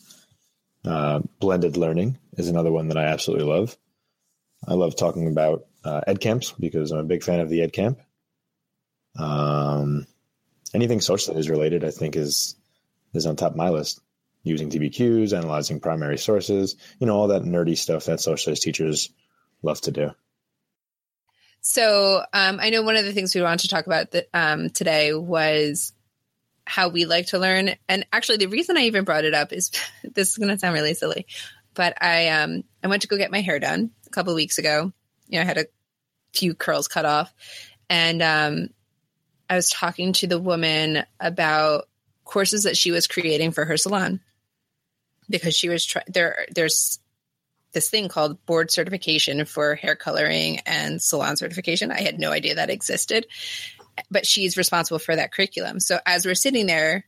Uh, 0.86 1.20
blended 1.39 1.75
learning 1.75 2.17
is 2.38 2.48
another 2.48 2.72
one 2.72 2.89
that 2.89 2.98
I 2.98 3.06
absolutely 3.06 3.46
love. 3.46 3.75
I 4.67 4.74
love 4.74 4.96
talking 4.96 5.27
about 5.27 5.65
uh, 5.84 6.01
ed 6.08 6.22
camps 6.22 6.53
because 6.58 6.91
I'm 6.91 7.00
a 7.00 7.03
big 7.03 7.24
fan 7.24 7.39
of 7.39 7.50
the 7.50 7.62
ed 7.62 7.74
camp. 7.74 8.00
Um, 9.17 10.06
anything 10.74 11.01
social 11.01 11.33
studies 11.33 11.50
related, 11.50 11.83
I 11.83 11.91
think, 11.91 12.15
is 12.15 12.55
is 13.13 13.25
on 13.25 13.36
top 13.36 13.51
of 13.51 13.57
my 13.57 13.69
list. 13.69 14.01
Using 14.43 14.69
DBQs, 14.69 15.38
analyzing 15.38 15.81
primary 15.81 16.17
sources, 16.17 16.77
you 17.00 17.07
know, 17.07 17.17
all 17.17 17.27
that 17.27 17.41
nerdy 17.41 17.77
stuff 17.77 18.05
that 18.05 18.21
social 18.21 18.38
studies 18.38 18.62
teachers 18.62 19.09
love 19.62 19.81
to 19.81 19.91
do. 19.91 20.12
So 21.62 22.24
um, 22.31 22.59
I 22.62 22.69
know 22.69 22.81
one 22.81 22.95
of 22.95 23.03
the 23.03 23.12
things 23.12 23.36
we 23.36 23.41
wanted 23.41 23.62
to 23.62 23.67
talk 23.67 23.88
about 23.88 24.12
the, 24.12 24.25
um, 24.33 24.69
today 24.69 25.13
was 25.13 25.91
how 26.65 26.89
we 26.89 27.05
like 27.05 27.27
to 27.27 27.39
learn. 27.39 27.71
And 27.89 28.05
actually, 28.13 28.38
the 28.38 28.47
reason 28.47 28.77
I 28.77 28.81
even 28.81 29.03
brought 29.03 29.25
it 29.25 29.33
up 29.33 29.51
is 29.51 29.71
this 30.03 30.29
is 30.29 30.38
going 30.38 30.50
to 30.50 30.57
sound 30.57 30.75
really 30.75 30.93
silly, 30.93 31.25
but 31.74 32.01
I 32.01 32.29
um, 32.29 32.63
I 32.83 32.88
went 32.88 33.01
to 33.01 33.07
go 33.07 33.17
get 33.17 33.31
my 33.31 33.41
hair 33.41 33.59
done 33.59 33.91
a 34.05 34.09
couple 34.12 34.33
weeks 34.36 34.57
ago. 34.57 34.93
You 35.27 35.39
know, 35.39 35.41
I 35.41 35.45
had 35.45 35.57
a 35.57 35.65
few 36.33 36.53
curls 36.53 36.88
cut 36.88 37.05
off, 37.05 37.33
and 37.89 38.21
um, 38.21 38.69
I 39.50 39.56
was 39.56 39.70
talking 39.70 40.13
to 40.13 40.27
the 40.27 40.39
woman 40.39 41.04
about 41.20 41.88
courses 42.25 42.63
that 42.63 42.77
she 42.77 42.92
was 42.92 43.08
creating 43.08 43.51
for 43.51 43.66
her 43.66 43.77
salon 43.77 44.20
because 45.30 45.56
she 45.56 45.70
was 45.70 45.86
trying 45.86 46.06
there 46.08 46.46
there's 46.54 47.00
this 47.74 47.89
thing 47.89 48.08
called 48.08 48.46
board 48.46 48.72
certification 48.72 49.46
for 49.46 49.75
hair 49.75 49.96
coloring 49.96 50.60
and 50.66 51.01
salon 51.01 51.38
certification. 51.38 51.92
I 51.92 52.01
had 52.01 52.20
no 52.20 52.32
idea 52.32 52.56
that 52.56 52.70
existed, 52.70 53.27
but 54.10 54.25
she's 54.25 54.58
responsible 54.58 55.00
for 55.00 55.16
that 55.16 55.32
curriculum. 55.32 55.80
So 55.80 56.00
as 56.06 56.25
we're 56.25 56.36
sitting 56.36 56.66
there 56.66 57.06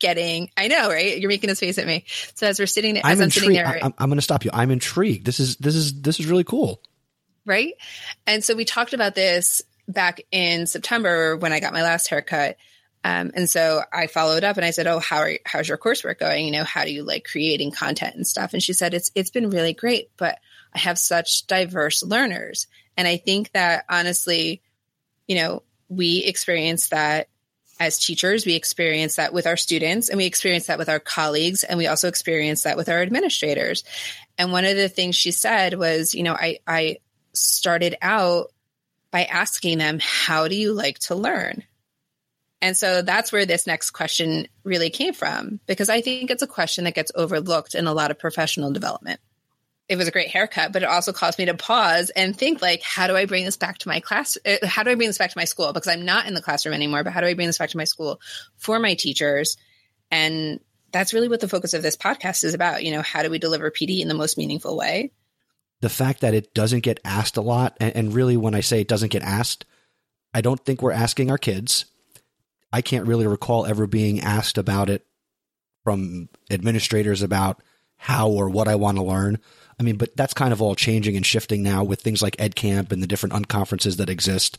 getting, 0.00 0.50
I 0.56 0.68
know, 0.68 0.88
right? 0.88 1.18
You're 1.18 1.28
making 1.28 1.50
a 1.50 1.54
face 1.54 1.78
at 1.78 1.86
me. 1.86 2.04
So 2.34 2.46
as 2.46 2.58
we're 2.58 2.66
sitting 2.66 2.94
there, 2.94 3.04
I'm 3.04 3.12
as 3.12 3.20
I'm 3.20 3.30
sitting 3.30 3.52
there, 3.52 3.66
I, 3.66 3.80
I'm 3.82 4.08
going 4.08 4.16
to 4.16 4.22
stop 4.22 4.44
you. 4.44 4.50
I'm 4.52 4.70
intrigued. 4.70 5.26
This 5.26 5.40
is 5.40 5.56
this 5.56 5.74
is 5.76 6.00
this 6.00 6.18
is 6.18 6.26
really 6.26 6.44
cool. 6.44 6.82
Right. 7.46 7.74
And 8.26 8.42
so 8.42 8.54
we 8.54 8.64
talked 8.64 8.92
about 8.92 9.14
this 9.14 9.62
back 9.92 10.20
in 10.30 10.66
September 10.66 11.36
when 11.36 11.52
I 11.52 11.60
got 11.60 11.72
my 11.72 11.82
last 11.82 12.08
haircut. 12.08 12.56
Um, 13.02 13.30
and 13.34 13.48
so 13.48 13.82
I 13.92 14.06
followed 14.06 14.44
up 14.44 14.56
and 14.56 14.64
I 14.64 14.70
said, 14.70 14.86
"Oh, 14.86 14.98
how 14.98 15.18
are 15.18 15.38
how's 15.46 15.68
your 15.68 15.78
coursework 15.78 16.18
going? 16.18 16.44
You 16.44 16.52
know, 16.52 16.64
how 16.64 16.84
do 16.84 16.92
you 16.92 17.02
like 17.02 17.24
creating 17.24 17.70
content 17.70 18.14
and 18.14 18.26
stuff?" 18.26 18.52
And 18.52 18.62
she 18.62 18.72
said, 18.74 18.92
"It's 18.92 19.10
it's 19.14 19.30
been 19.30 19.50
really 19.50 19.72
great, 19.72 20.10
but 20.16 20.38
I 20.74 20.78
have 20.78 20.98
such 20.98 21.46
diverse 21.46 22.02
learners." 22.02 22.66
And 22.96 23.08
I 23.08 23.16
think 23.16 23.52
that 23.52 23.86
honestly, 23.88 24.60
you 25.26 25.36
know, 25.36 25.62
we 25.88 26.18
experience 26.24 26.88
that 26.88 27.28
as 27.78 27.98
teachers, 27.98 28.44
we 28.44 28.54
experience 28.54 29.16
that 29.16 29.32
with 29.32 29.46
our 29.46 29.56
students, 29.56 30.10
and 30.10 30.18
we 30.18 30.26
experience 30.26 30.66
that 30.66 30.78
with 30.78 30.90
our 30.90 31.00
colleagues, 31.00 31.64
and 31.64 31.78
we 31.78 31.86
also 31.86 32.08
experience 32.08 32.64
that 32.64 32.76
with 32.76 32.90
our 32.90 33.00
administrators. 33.00 33.82
And 34.36 34.52
one 34.52 34.66
of 34.66 34.76
the 34.76 34.90
things 34.90 35.16
she 35.16 35.30
said 35.30 35.72
was, 35.72 36.14
you 36.14 36.22
know, 36.22 36.34
I 36.34 36.58
I 36.66 36.98
started 37.32 37.96
out 38.02 38.52
by 39.10 39.24
asking 39.24 39.78
them, 39.78 39.98
"How 40.00 40.48
do 40.48 40.56
you 40.56 40.72
like 40.72 40.98
to 41.00 41.14
learn?" 41.14 41.64
And 42.62 42.76
so 42.76 43.02
that's 43.02 43.32
where 43.32 43.46
this 43.46 43.66
next 43.66 43.90
question 43.92 44.46
really 44.64 44.90
came 44.90 45.14
from, 45.14 45.60
because 45.66 45.88
I 45.88 46.02
think 46.02 46.30
it's 46.30 46.42
a 46.42 46.46
question 46.46 46.84
that 46.84 46.94
gets 46.94 47.12
overlooked 47.14 47.74
in 47.74 47.86
a 47.86 47.94
lot 47.94 48.10
of 48.10 48.18
professional 48.18 48.70
development. 48.70 49.20
It 49.88 49.96
was 49.96 50.06
a 50.06 50.12
great 50.12 50.28
haircut, 50.28 50.72
but 50.72 50.82
it 50.82 50.88
also 50.88 51.12
caused 51.12 51.38
me 51.38 51.46
to 51.46 51.54
pause 51.54 52.10
and 52.10 52.36
think 52.36 52.62
like, 52.62 52.82
how 52.82 53.06
do 53.06 53.16
I 53.16 53.24
bring 53.24 53.44
this 53.44 53.56
back 53.56 53.78
to 53.78 53.88
my 53.88 53.98
class? 53.98 54.38
Uh, 54.46 54.64
how 54.64 54.82
do 54.82 54.90
I 54.90 54.94
bring 54.94 55.08
this 55.08 55.18
back 55.18 55.30
to 55.30 55.38
my 55.38 55.46
school? 55.46 55.72
Because 55.72 55.88
I'm 55.88 56.04
not 56.04 56.26
in 56.26 56.34
the 56.34 56.42
classroom 56.42 56.74
anymore, 56.74 57.02
but 57.02 57.12
how 57.12 57.20
do 57.20 57.26
I 57.26 57.34
bring 57.34 57.48
this 57.48 57.58
back 57.58 57.70
to 57.70 57.76
my 57.76 57.84
school 57.84 58.20
for 58.56 58.78
my 58.78 58.94
teachers? 58.94 59.56
And 60.10 60.60
that's 60.92 61.12
really 61.14 61.28
what 61.28 61.40
the 61.40 61.48
focus 61.48 61.74
of 61.74 61.82
this 61.82 61.96
podcast 61.96 62.44
is 62.44 62.54
about. 62.54 62.84
You 62.84 62.92
know, 62.92 63.02
how 63.02 63.22
do 63.22 63.30
we 63.30 63.38
deliver 63.38 63.70
PD 63.70 64.00
in 64.00 64.08
the 64.08 64.14
most 64.14 64.38
meaningful 64.38 64.76
way? 64.76 65.12
The 65.80 65.88
fact 65.88 66.20
that 66.20 66.34
it 66.34 66.52
doesn't 66.54 66.80
get 66.80 67.00
asked 67.04 67.36
a 67.36 67.42
lot, 67.42 67.76
and, 67.80 67.94
and 67.96 68.14
really 68.14 68.36
when 68.36 68.54
I 68.54 68.60
say 68.60 68.80
it 68.80 68.88
doesn't 68.88 69.12
get 69.12 69.22
asked, 69.22 69.64
I 70.34 70.40
don't 70.40 70.64
think 70.64 70.82
we're 70.82 70.92
asking 70.92 71.30
our 71.30 71.38
kids 71.38 71.86
I 72.72 72.82
can't 72.82 73.06
really 73.06 73.26
recall 73.26 73.66
ever 73.66 73.86
being 73.86 74.20
asked 74.20 74.58
about 74.58 74.88
it 74.88 75.04
from 75.84 76.28
administrators 76.50 77.22
about 77.22 77.62
how 77.96 78.28
or 78.30 78.48
what 78.48 78.68
I 78.68 78.76
want 78.76 78.96
to 78.98 79.04
learn. 79.04 79.38
I 79.78 79.82
mean, 79.82 79.96
but 79.96 80.16
that's 80.16 80.34
kind 80.34 80.52
of 80.52 80.62
all 80.62 80.74
changing 80.74 81.16
and 81.16 81.24
shifting 81.26 81.62
now 81.62 81.84
with 81.84 82.00
things 82.00 82.22
like 82.22 82.36
EdCamp 82.36 82.92
and 82.92 83.02
the 83.02 83.06
different 83.06 83.34
unconferences 83.34 83.96
that 83.96 84.10
exist. 84.10 84.58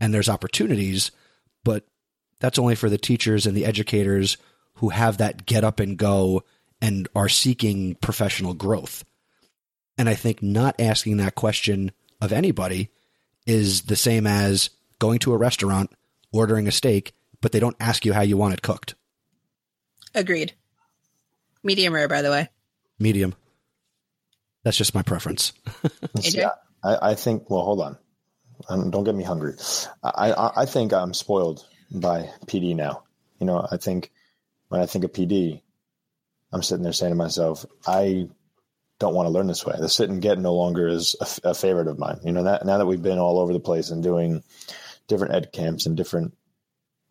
And 0.00 0.12
there's 0.12 0.28
opportunities, 0.28 1.10
but 1.62 1.84
that's 2.40 2.58
only 2.58 2.74
for 2.74 2.90
the 2.90 2.98
teachers 2.98 3.46
and 3.46 3.56
the 3.56 3.66
educators 3.66 4.36
who 4.76 4.88
have 4.88 5.18
that 5.18 5.46
get 5.46 5.62
up 5.62 5.78
and 5.78 5.96
go 5.96 6.42
and 6.80 7.06
are 7.14 7.28
seeking 7.28 7.94
professional 7.96 8.54
growth. 8.54 9.04
And 9.98 10.08
I 10.08 10.14
think 10.14 10.42
not 10.42 10.74
asking 10.78 11.18
that 11.18 11.34
question 11.34 11.92
of 12.20 12.32
anybody 12.32 12.90
is 13.46 13.82
the 13.82 13.96
same 13.96 14.26
as 14.26 14.70
going 14.98 15.18
to 15.20 15.32
a 15.32 15.36
restaurant, 15.36 15.90
ordering 16.32 16.66
a 16.66 16.72
steak, 16.72 17.12
but 17.40 17.52
they 17.52 17.60
don't 17.60 17.76
ask 17.80 18.04
you 18.04 18.12
how 18.12 18.22
you 18.22 18.36
want 18.36 18.54
it 18.54 18.62
cooked. 18.62 18.94
Agreed. 20.14 20.54
Medium 21.62 21.94
rare, 21.94 22.08
by 22.08 22.22
the 22.22 22.30
way. 22.30 22.48
Medium. 22.98 23.34
That's 24.62 24.76
just 24.76 24.94
my 24.94 25.02
preference. 25.02 25.52
yeah, 26.14 26.50
I, 26.84 27.10
I, 27.10 27.14
think. 27.14 27.50
Well, 27.50 27.62
hold 27.62 27.80
on. 27.80 27.98
Um, 28.68 28.90
don't 28.90 29.04
get 29.04 29.14
me 29.14 29.24
hungry. 29.24 29.54
I, 30.02 30.32
I 30.32 30.62
I 30.62 30.66
think 30.66 30.92
I'm 30.92 31.14
spoiled 31.14 31.66
by 31.90 32.30
PD 32.46 32.76
now. 32.76 33.02
You 33.40 33.46
know, 33.46 33.66
I 33.70 33.76
think 33.76 34.12
when 34.68 34.80
I 34.80 34.86
think 34.86 35.04
of 35.04 35.12
PD, 35.12 35.60
I'm 36.52 36.62
sitting 36.62 36.84
there 36.84 36.92
saying 36.92 37.10
to 37.10 37.16
myself, 37.16 37.66
I 37.86 38.28
don't 39.02 39.14
want 39.14 39.26
to 39.26 39.32
learn 39.32 39.48
this 39.48 39.66
way. 39.66 39.74
The 39.78 39.88
sit 39.88 40.10
and 40.10 40.22
get 40.22 40.38
no 40.38 40.54
longer 40.54 40.86
is 40.86 41.16
a, 41.20 41.50
a 41.50 41.54
favorite 41.54 41.88
of 41.88 41.98
mine. 41.98 42.20
You 42.24 42.30
know, 42.30 42.44
that, 42.44 42.64
now 42.64 42.78
that 42.78 42.86
we've 42.86 43.02
been 43.02 43.18
all 43.18 43.40
over 43.40 43.52
the 43.52 43.60
place 43.60 43.90
and 43.90 44.00
doing 44.00 44.44
different 45.08 45.34
ed 45.34 45.52
camps 45.52 45.86
and 45.86 45.96
different 45.96 46.34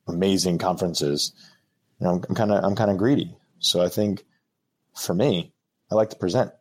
amazing 0.07 0.57
conferences, 0.57 1.33
you 1.99 2.07
know, 2.07 2.23
I'm 2.27 2.35
kind 2.35 2.51
of 2.51 2.63
I'm 2.63 2.75
kind 2.75 2.89
of 2.89 2.97
greedy. 2.97 3.35
So 3.59 3.81
I 3.81 3.89
think 3.89 4.23
for 4.95 5.13
me, 5.13 5.51
I 5.91 5.95
like 5.95 6.11
to 6.11 6.15
present. 6.15 6.51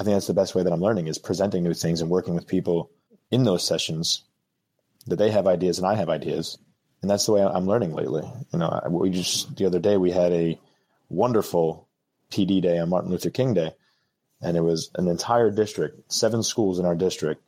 I 0.00 0.02
think 0.02 0.16
that's 0.16 0.26
the 0.26 0.34
best 0.34 0.56
way 0.56 0.64
that 0.64 0.72
I'm 0.72 0.80
learning 0.80 1.06
is 1.06 1.18
presenting 1.18 1.62
new 1.62 1.74
things 1.74 2.00
and 2.00 2.10
working 2.10 2.34
with 2.34 2.48
people 2.48 2.90
in 3.30 3.44
those 3.44 3.64
sessions 3.64 4.24
that 5.06 5.16
they 5.16 5.30
have 5.30 5.46
ideas 5.46 5.78
and 5.78 5.86
I 5.86 5.94
have 5.94 6.08
ideas. 6.08 6.58
And 7.02 7.10
that's 7.10 7.26
the 7.26 7.32
way 7.32 7.42
I'm 7.42 7.66
learning 7.66 7.94
lately. 7.94 8.28
You 8.52 8.58
know, 8.58 8.80
we 8.90 9.10
just 9.10 9.54
the 9.56 9.66
other 9.66 9.78
day 9.78 9.96
we 9.96 10.10
had 10.10 10.32
a 10.32 10.58
wonderful 11.08 11.86
PD 12.32 12.60
day 12.60 12.78
on 12.78 12.88
Martin 12.88 13.12
Luther 13.12 13.30
King 13.30 13.54
Day, 13.54 13.72
and 14.42 14.56
it 14.56 14.60
was 14.60 14.90
an 14.96 15.08
entire 15.08 15.50
district, 15.50 16.12
seven 16.12 16.42
schools 16.42 16.78
in 16.78 16.84
our 16.84 16.96
district, 16.96 17.42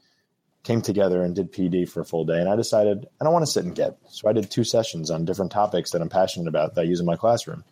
came 0.63 0.81
together 0.81 1.23
and 1.23 1.35
did 1.35 1.53
PD 1.53 1.89
for 1.89 2.01
a 2.01 2.05
full 2.05 2.25
day. 2.25 2.41
And 2.41 2.49
I 2.49 2.57
decided 2.57 3.07
I 3.21 3.25
don't 3.25 3.33
want 3.33 3.45
to 3.45 3.51
sit 3.51 3.65
and 3.65 3.75
get. 3.75 3.99
So 4.09 4.29
I 4.29 4.33
did 4.33 4.51
two 4.51 4.65
sessions 4.65 5.11
on 5.11 5.25
different 5.25 5.53
topics 5.53 5.91
that 5.91 6.01
I'm 6.01 6.09
passionate 6.09 6.49
about 6.49 6.75
that 6.75 6.83
I 6.83 6.85
use 6.85 7.01
in 7.01 7.07
my 7.07 7.17
classroom. 7.17 7.65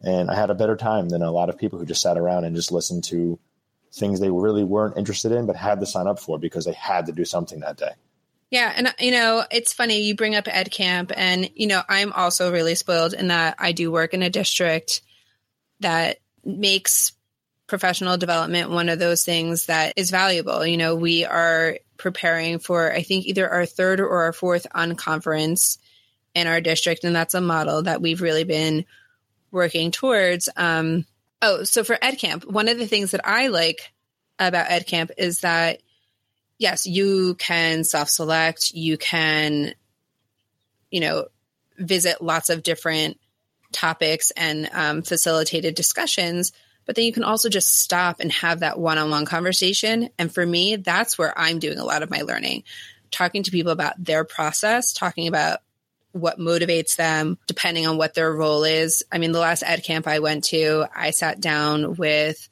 And 0.00 0.30
I 0.30 0.36
had 0.36 0.50
a 0.50 0.54
better 0.54 0.76
time 0.76 1.08
than 1.08 1.22
a 1.22 1.30
lot 1.30 1.50
of 1.50 1.58
people 1.58 1.78
who 1.78 1.84
just 1.84 2.00
sat 2.00 2.16
around 2.16 2.44
and 2.44 2.56
just 2.56 2.72
listened 2.72 3.04
to 3.04 3.38
things 3.92 4.20
they 4.20 4.30
really 4.30 4.64
weren't 4.64 4.96
interested 4.96 5.32
in, 5.32 5.46
but 5.46 5.56
had 5.56 5.80
to 5.80 5.86
sign 5.86 6.06
up 6.06 6.18
for 6.18 6.38
because 6.38 6.64
they 6.64 6.72
had 6.72 7.06
to 7.06 7.12
do 7.12 7.24
something 7.24 7.60
that 7.60 7.76
day. 7.76 7.92
Yeah, 8.50 8.72
and 8.74 8.94
you 8.98 9.10
know, 9.10 9.44
it's 9.50 9.74
funny 9.74 10.02
you 10.02 10.14
bring 10.14 10.34
up 10.34 10.48
Ed 10.48 10.70
Camp 10.70 11.12
and 11.14 11.50
you 11.54 11.66
know, 11.66 11.82
I'm 11.86 12.12
also 12.12 12.50
really 12.52 12.76
spoiled 12.76 13.12
in 13.12 13.28
that 13.28 13.56
I 13.58 13.72
do 13.72 13.90
work 13.90 14.14
in 14.14 14.22
a 14.22 14.30
district 14.30 15.02
that 15.80 16.18
makes 16.44 17.12
professional 17.68 18.16
development 18.16 18.70
one 18.70 18.88
of 18.88 18.98
those 18.98 19.24
things 19.24 19.66
that 19.66 19.92
is 19.96 20.10
valuable. 20.10 20.66
You 20.66 20.76
know, 20.76 20.96
we 20.96 21.24
are 21.24 21.78
preparing 21.96 22.58
for 22.58 22.92
I 22.92 23.02
think 23.02 23.26
either 23.26 23.48
our 23.48 23.66
third 23.66 24.00
or 24.00 24.24
our 24.24 24.32
fourth 24.32 24.66
unconference 24.74 25.78
in 26.34 26.46
our 26.46 26.60
district 26.60 27.04
and 27.04 27.14
that's 27.14 27.34
a 27.34 27.40
model 27.40 27.82
that 27.82 28.02
we've 28.02 28.22
really 28.22 28.44
been 28.44 28.84
working 29.50 29.90
towards. 29.90 30.48
Um 30.56 31.04
oh, 31.42 31.62
so 31.64 31.84
for 31.84 31.96
EdCamp, 31.96 32.50
one 32.50 32.68
of 32.68 32.78
the 32.78 32.86
things 32.86 33.12
that 33.12 33.26
I 33.26 33.48
like 33.48 33.92
about 34.38 34.68
EdCamp 34.68 35.10
is 35.16 35.40
that 35.40 35.80
yes, 36.58 36.86
you 36.86 37.34
can 37.36 37.84
self 37.84 38.08
select, 38.08 38.72
you 38.72 38.98
can, 38.98 39.74
you 40.90 41.00
know, 41.00 41.26
visit 41.78 42.22
lots 42.22 42.50
of 42.50 42.62
different 42.62 43.18
topics 43.72 44.30
and 44.32 44.68
um, 44.72 45.02
facilitated 45.02 45.74
discussions, 45.74 46.52
but 46.88 46.96
then 46.96 47.04
you 47.04 47.12
can 47.12 47.22
also 47.22 47.50
just 47.50 47.78
stop 47.78 48.18
and 48.18 48.32
have 48.32 48.60
that 48.60 48.78
one 48.78 48.96
on 48.96 49.10
one 49.10 49.26
conversation. 49.26 50.08
And 50.18 50.32
for 50.32 50.44
me, 50.44 50.76
that's 50.76 51.18
where 51.18 51.38
I'm 51.38 51.58
doing 51.58 51.78
a 51.78 51.84
lot 51.84 52.02
of 52.02 52.08
my 52.08 52.22
learning, 52.22 52.64
talking 53.10 53.42
to 53.42 53.50
people 53.50 53.72
about 53.72 54.02
their 54.02 54.24
process, 54.24 54.94
talking 54.94 55.28
about 55.28 55.58
what 56.12 56.38
motivates 56.38 56.96
them 56.96 57.36
depending 57.46 57.86
on 57.86 57.98
what 57.98 58.14
their 58.14 58.32
role 58.32 58.64
is. 58.64 59.02
I 59.12 59.18
mean, 59.18 59.32
the 59.32 59.38
last 59.38 59.62
ed 59.66 59.84
camp 59.84 60.06
I 60.06 60.20
went 60.20 60.44
to, 60.44 60.86
I 60.96 61.10
sat 61.10 61.40
down 61.40 61.96
with 61.96 62.48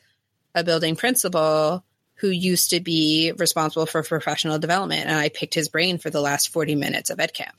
a 0.55 0.62
building 0.62 0.97
principal 0.97 1.83
who 2.16 2.28
used 2.28 2.71
to 2.71 2.81
be 2.81 3.33
responsible 3.38 3.87
for 3.87 4.02
professional 4.02 4.59
development. 4.59 5.07
And 5.07 5.19
I 5.19 5.31
picked 5.31 5.55
his 5.55 5.71
brain 5.71 5.97
for 5.97 6.11
the 6.11 6.21
last 6.21 6.50
40 6.50 6.75
minutes 6.75 7.09
of 7.09 7.19
Ed 7.21 7.33
Camp. 7.33 7.59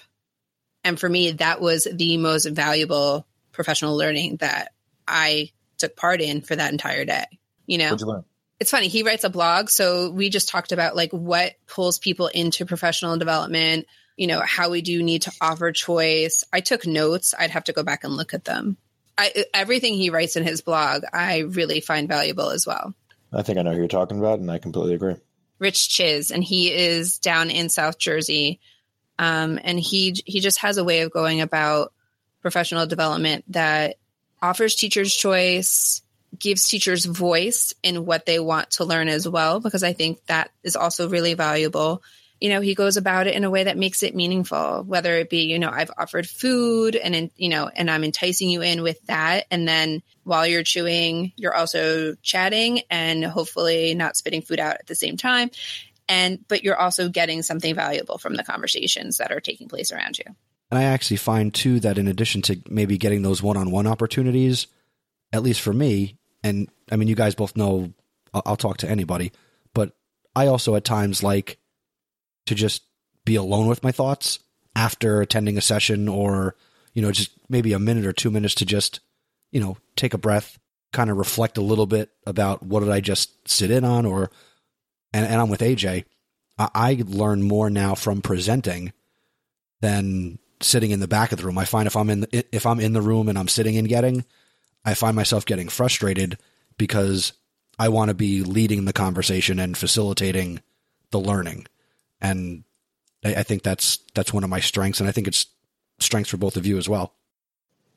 And 0.83 0.99
for 0.99 1.09
me, 1.09 1.31
that 1.31 1.59
was 1.59 1.87
the 1.91 2.17
most 2.17 2.45
valuable 2.45 3.25
professional 3.51 3.97
learning 3.97 4.37
that 4.37 4.73
I 5.07 5.49
took 5.77 5.95
part 5.95 6.21
in 6.21 6.41
for 6.41 6.55
that 6.55 6.71
entire 6.71 7.05
day. 7.05 7.25
You 7.65 7.77
know, 7.77 7.97
you 7.99 8.23
it's 8.59 8.71
funny. 8.71 8.87
He 8.87 9.03
writes 9.03 9.23
a 9.23 9.29
blog. 9.29 9.69
So 9.69 10.09
we 10.09 10.29
just 10.29 10.49
talked 10.49 10.71
about 10.71 10.95
like 10.95 11.11
what 11.11 11.53
pulls 11.67 11.99
people 11.99 12.27
into 12.27 12.65
professional 12.65 13.17
development, 13.17 13.85
you 14.15 14.27
know, 14.27 14.41
how 14.43 14.69
we 14.69 14.81
do 14.81 15.03
need 15.03 15.23
to 15.23 15.31
offer 15.41 15.71
choice. 15.71 16.43
I 16.51 16.61
took 16.61 16.87
notes. 16.87 17.33
I'd 17.37 17.51
have 17.51 17.65
to 17.65 17.73
go 17.73 17.83
back 17.83 18.03
and 18.03 18.15
look 18.15 18.33
at 18.33 18.45
them. 18.45 18.77
I, 19.17 19.45
everything 19.53 19.95
he 19.95 20.09
writes 20.09 20.35
in 20.35 20.43
his 20.43 20.61
blog, 20.61 21.03
I 21.11 21.39
really 21.39 21.81
find 21.81 22.07
valuable 22.07 22.49
as 22.49 22.67
well. 22.67 22.93
I 23.33 23.41
think 23.41 23.57
I 23.57 23.63
know 23.63 23.71
who 23.71 23.79
you're 23.79 23.87
talking 23.87 24.19
about, 24.19 24.39
and 24.39 24.49
I 24.49 24.57
completely 24.57 24.93
agree. 24.93 25.15
Rich 25.59 25.89
Czyz, 25.89 26.31
and 26.31 26.43
he 26.43 26.71
is 26.71 27.17
down 27.17 27.49
in 27.49 27.69
South 27.69 27.97
Jersey, 27.97 28.59
um, 29.17 29.59
and 29.63 29.79
he 29.79 30.15
he 30.25 30.39
just 30.39 30.59
has 30.59 30.77
a 30.77 30.83
way 30.83 31.01
of 31.01 31.11
going 31.11 31.41
about 31.41 31.93
professional 32.41 32.85
development 32.85 33.43
that 33.49 33.95
offers 34.41 34.75
teachers 34.75 35.15
choice, 35.15 36.01
gives 36.37 36.67
teachers 36.67 37.05
voice 37.05 37.73
in 37.83 38.05
what 38.05 38.25
they 38.25 38.39
want 38.39 38.71
to 38.71 38.85
learn 38.85 39.07
as 39.07 39.27
well, 39.27 39.59
because 39.59 39.83
I 39.83 39.93
think 39.93 40.25
that 40.27 40.51
is 40.63 40.75
also 40.75 41.09
really 41.09 41.33
valuable 41.33 42.03
you 42.39 42.49
know, 42.49 42.61
he 42.61 42.75
goes 42.75 42.97
about 42.97 43.27
it 43.27 43.35
in 43.35 43.43
a 43.43 43.49
way 43.49 43.63
that 43.63 43.77
makes 43.77 44.03
it 44.03 44.15
meaningful, 44.15 44.83
whether 44.83 45.15
it 45.15 45.29
be, 45.29 45.45
you 45.45 45.57
know, 45.57 45.71
I've 45.71 45.91
offered 45.97 46.27
food 46.27 46.95
and, 46.95 47.31
you 47.35 47.49
know, 47.49 47.69
and 47.73 47.89
I'm 47.89 48.03
enticing 48.03 48.49
you 48.49 48.61
in 48.61 48.83
with 48.83 49.01
that. 49.07 49.45
And 49.49 49.67
then 49.67 50.03
while 50.23 50.45
you're 50.45 50.63
chewing, 50.63 51.33
you're 51.35 51.55
also 51.55 52.15
chatting 52.21 52.81
and 52.91 53.25
hopefully 53.25 53.95
not 53.95 54.17
spitting 54.17 54.43
food 54.43 54.59
out 54.59 54.75
at 54.75 54.87
the 54.87 54.95
same 54.95 55.17
time. 55.17 55.49
And, 56.07 56.45
but 56.47 56.63
you're 56.63 56.79
also 56.79 57.09
getting 57.09 57.41
something 57.41 57.73
valuable 57.73 58.17
from 58.17 58.35
the 58.35 58.43
conversations 58.43 59.17
that 59.17 59.31
are 59.31 59.41
taking 59.41 59.67
place 59.67 59.91
around 59.91 60.19
you. 60.19 60.25
And 60.69 60.77
I 60.77 60.83
actually 60.83 61.17
find 61.17 61.53
too 61.53 61.79
that 61.79 61.97
in 61.97 62.07
addition 62.07 62.41
to 62.43 62.59
maybe 62.69 62.97
getting 62.97 63.21
those 63.21 63.41
one 63.41 63.57
on 63.57 63.71
one 63.71 63.87
opportunities, 63.87 64.67
at 65.31 65.43
least 65.43 65.61
for 65.61 65.73
me, 65.73 66.17
and 66.43 66.69
I 66.91 66.95
mean, 66.95 67.07
you 67.07 67.15
guys 67.15 67.35
both 67.35 67.55
know 67.55 67.93
I'll, 68.33 68.55
talk 68.55 68.77
to 68.77 68.89
anybody, 68.89 69.31
but 69.73 69.93
I 70.35 70.47
also 70.47 70.75
at 70.75 70.83
times 70.83 71.23
like, 71.23 71.57
to 72.45 72.55
just 72.55 72.83
be 73.25 73.35
alone 73.35 73.67
with 73.67 73.83
my 73.83 73.91
thoughts 73.91 74.39
after 74.75 75.21
attending 75.21 75.57
a 75.57 75.61
session 75.61 76.07
or, 76.07 76.55
you 76.93 77.01
know, 77.01 77.11
just 77.11 77.31
maybe 77.49 77.73
a 77.73 77.79
minute 77.79 78.05
or 78.05 78.13
two 78.13 78.31
minutes 78.31 78.55
to 78.55 78.65
just, 78.65 78.99
you 79.51 79.59
know, 79.59 79.77
take 79.95 80.13
a 80.13 80.17
breath, 80.17 80.57
kind 80.93 81.09
of 81.09 81.17
reflect 81.17 81.57
a 81.57 81.61
little 81.61 81.85
bit 81.87 82.09
about 82.25 82.63
what 82.63 82.81
did 82.81 82.89
I 82.89 83.01
just 83.01 83.49
sit 83.49 83.69
in 83.71 83.83
on 83.83 84.05
or, 84.05 84.31
and, 85.13 85.25
and 85.25 85.41
I'm 85.41 85.49
with 85.49 85.61
AJ. 85.61 86.05
I, 86.57 86.69
I 86.73 87.03
learn 87.05 87.43
more 87.43 87.69
now 87.69 87.95
from 87.95 88.21
presenting 88.21 88.93
than 89.81 90.39
sitting 90.61 90.91
in 90.91 90.99
the 90.99 91.07
back 91.07 91.31
of 91.31 91.39
the 91.39 91.45
room. 91.45 91.57
I 91.57 91.65
find 91.65 91.87
if 91.87 91.95
I'm 91.95 92.09
in 92.09 92.21
the, 92.21 92.45
if 92.51 92.65
I'm 92.65 92.79
in 92.79 92.93
the 92.93 93.01
room 93.01 93.29
and 93.29 93.37
I'm 93.37 93.47
sitting 93.47 93.77
and 93.77 93.87
getting, 93.87 94.25
I 94.83 94.93
find 94.93 95.15
myself 95.15 95.45
getting 95.45 95.69
frustrated 95.69 96.37
because 96.77 97.33
I 97.79 97.89
want 97.89 98.09
to 98.09 98.15
be 98.15 98.43
leading 98.43 98.85
the 98.85 98.93
conversation 98.93 99.59
and 99.59 99.77
facilitating 99.77 100.61
the 101.11 101.19
learning 101.19 101.67
and 102.21 102.63
I, 103.23 103.35
I, 103.35 103.43
think 103.43 103.63
that's 103.63 103.99
that's 104.13 104.33
one 104.33 104.43
of 104.43 104.49
my 104.49 104.59
strengths, 104.59 104.99
and 104.99 105.07
I 105.07 105.11
think 105.11 105.27
it's 105.27 105.47
strengths 105.99 106.29
for 106.29 106.37
both 106.37 106.57
of 106.57 106.65
you 106.65 106.77
as 106.77 106.89
well. 106.89 107.13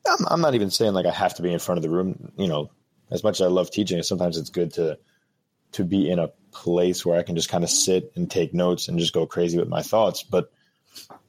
I'm, 0.07 0.25
I'm 0.27 0.41
not 0.41 0.55
even 0.55 0.71
saying 0.71 0.93
like 0.93 1.05
I 1.05 1.11
have 1.11 1.35
to 1.35 1.41
be 1.41 1.53
in 1.53 1.59
front 1.59 1.77
of 1.77 1.83
the 1.83 1.89
room. 1.89 2.31
You 2.37 2.47
know, 2.47 2.71
as 3.09 3.23
much 3.23 3.39
as 3.39 3.45
I 3.45 3.49
love 3.49 3.71
teaching, 3.71 4.01
sometimes 4.03 4.37
it's 4.37 4.49
good 4.49 4.73
to 4.73 4.97
to 5.73 5.83
be 5.83 6.09
in 6.09 6.19
a 6.19 6.31
place 6.51 7.05
where 7.05 7.17
I 7.17 7.23
can 7.23 7.35
just 7.35 7.49
kind 7.49 7.63
of 7.63 7.69
sit 7.69 8.11
and 8.15 8.29
take 8.29 8.53
notes 8.53 8.87
and 8.87 8.99
just 8.99 9.13
go 9.13 9.25
crazy 9.25 9.57
with 9.57 9.69
my 9.69 9.81
thoughts. 9.81 10.23
But 10.23 10.51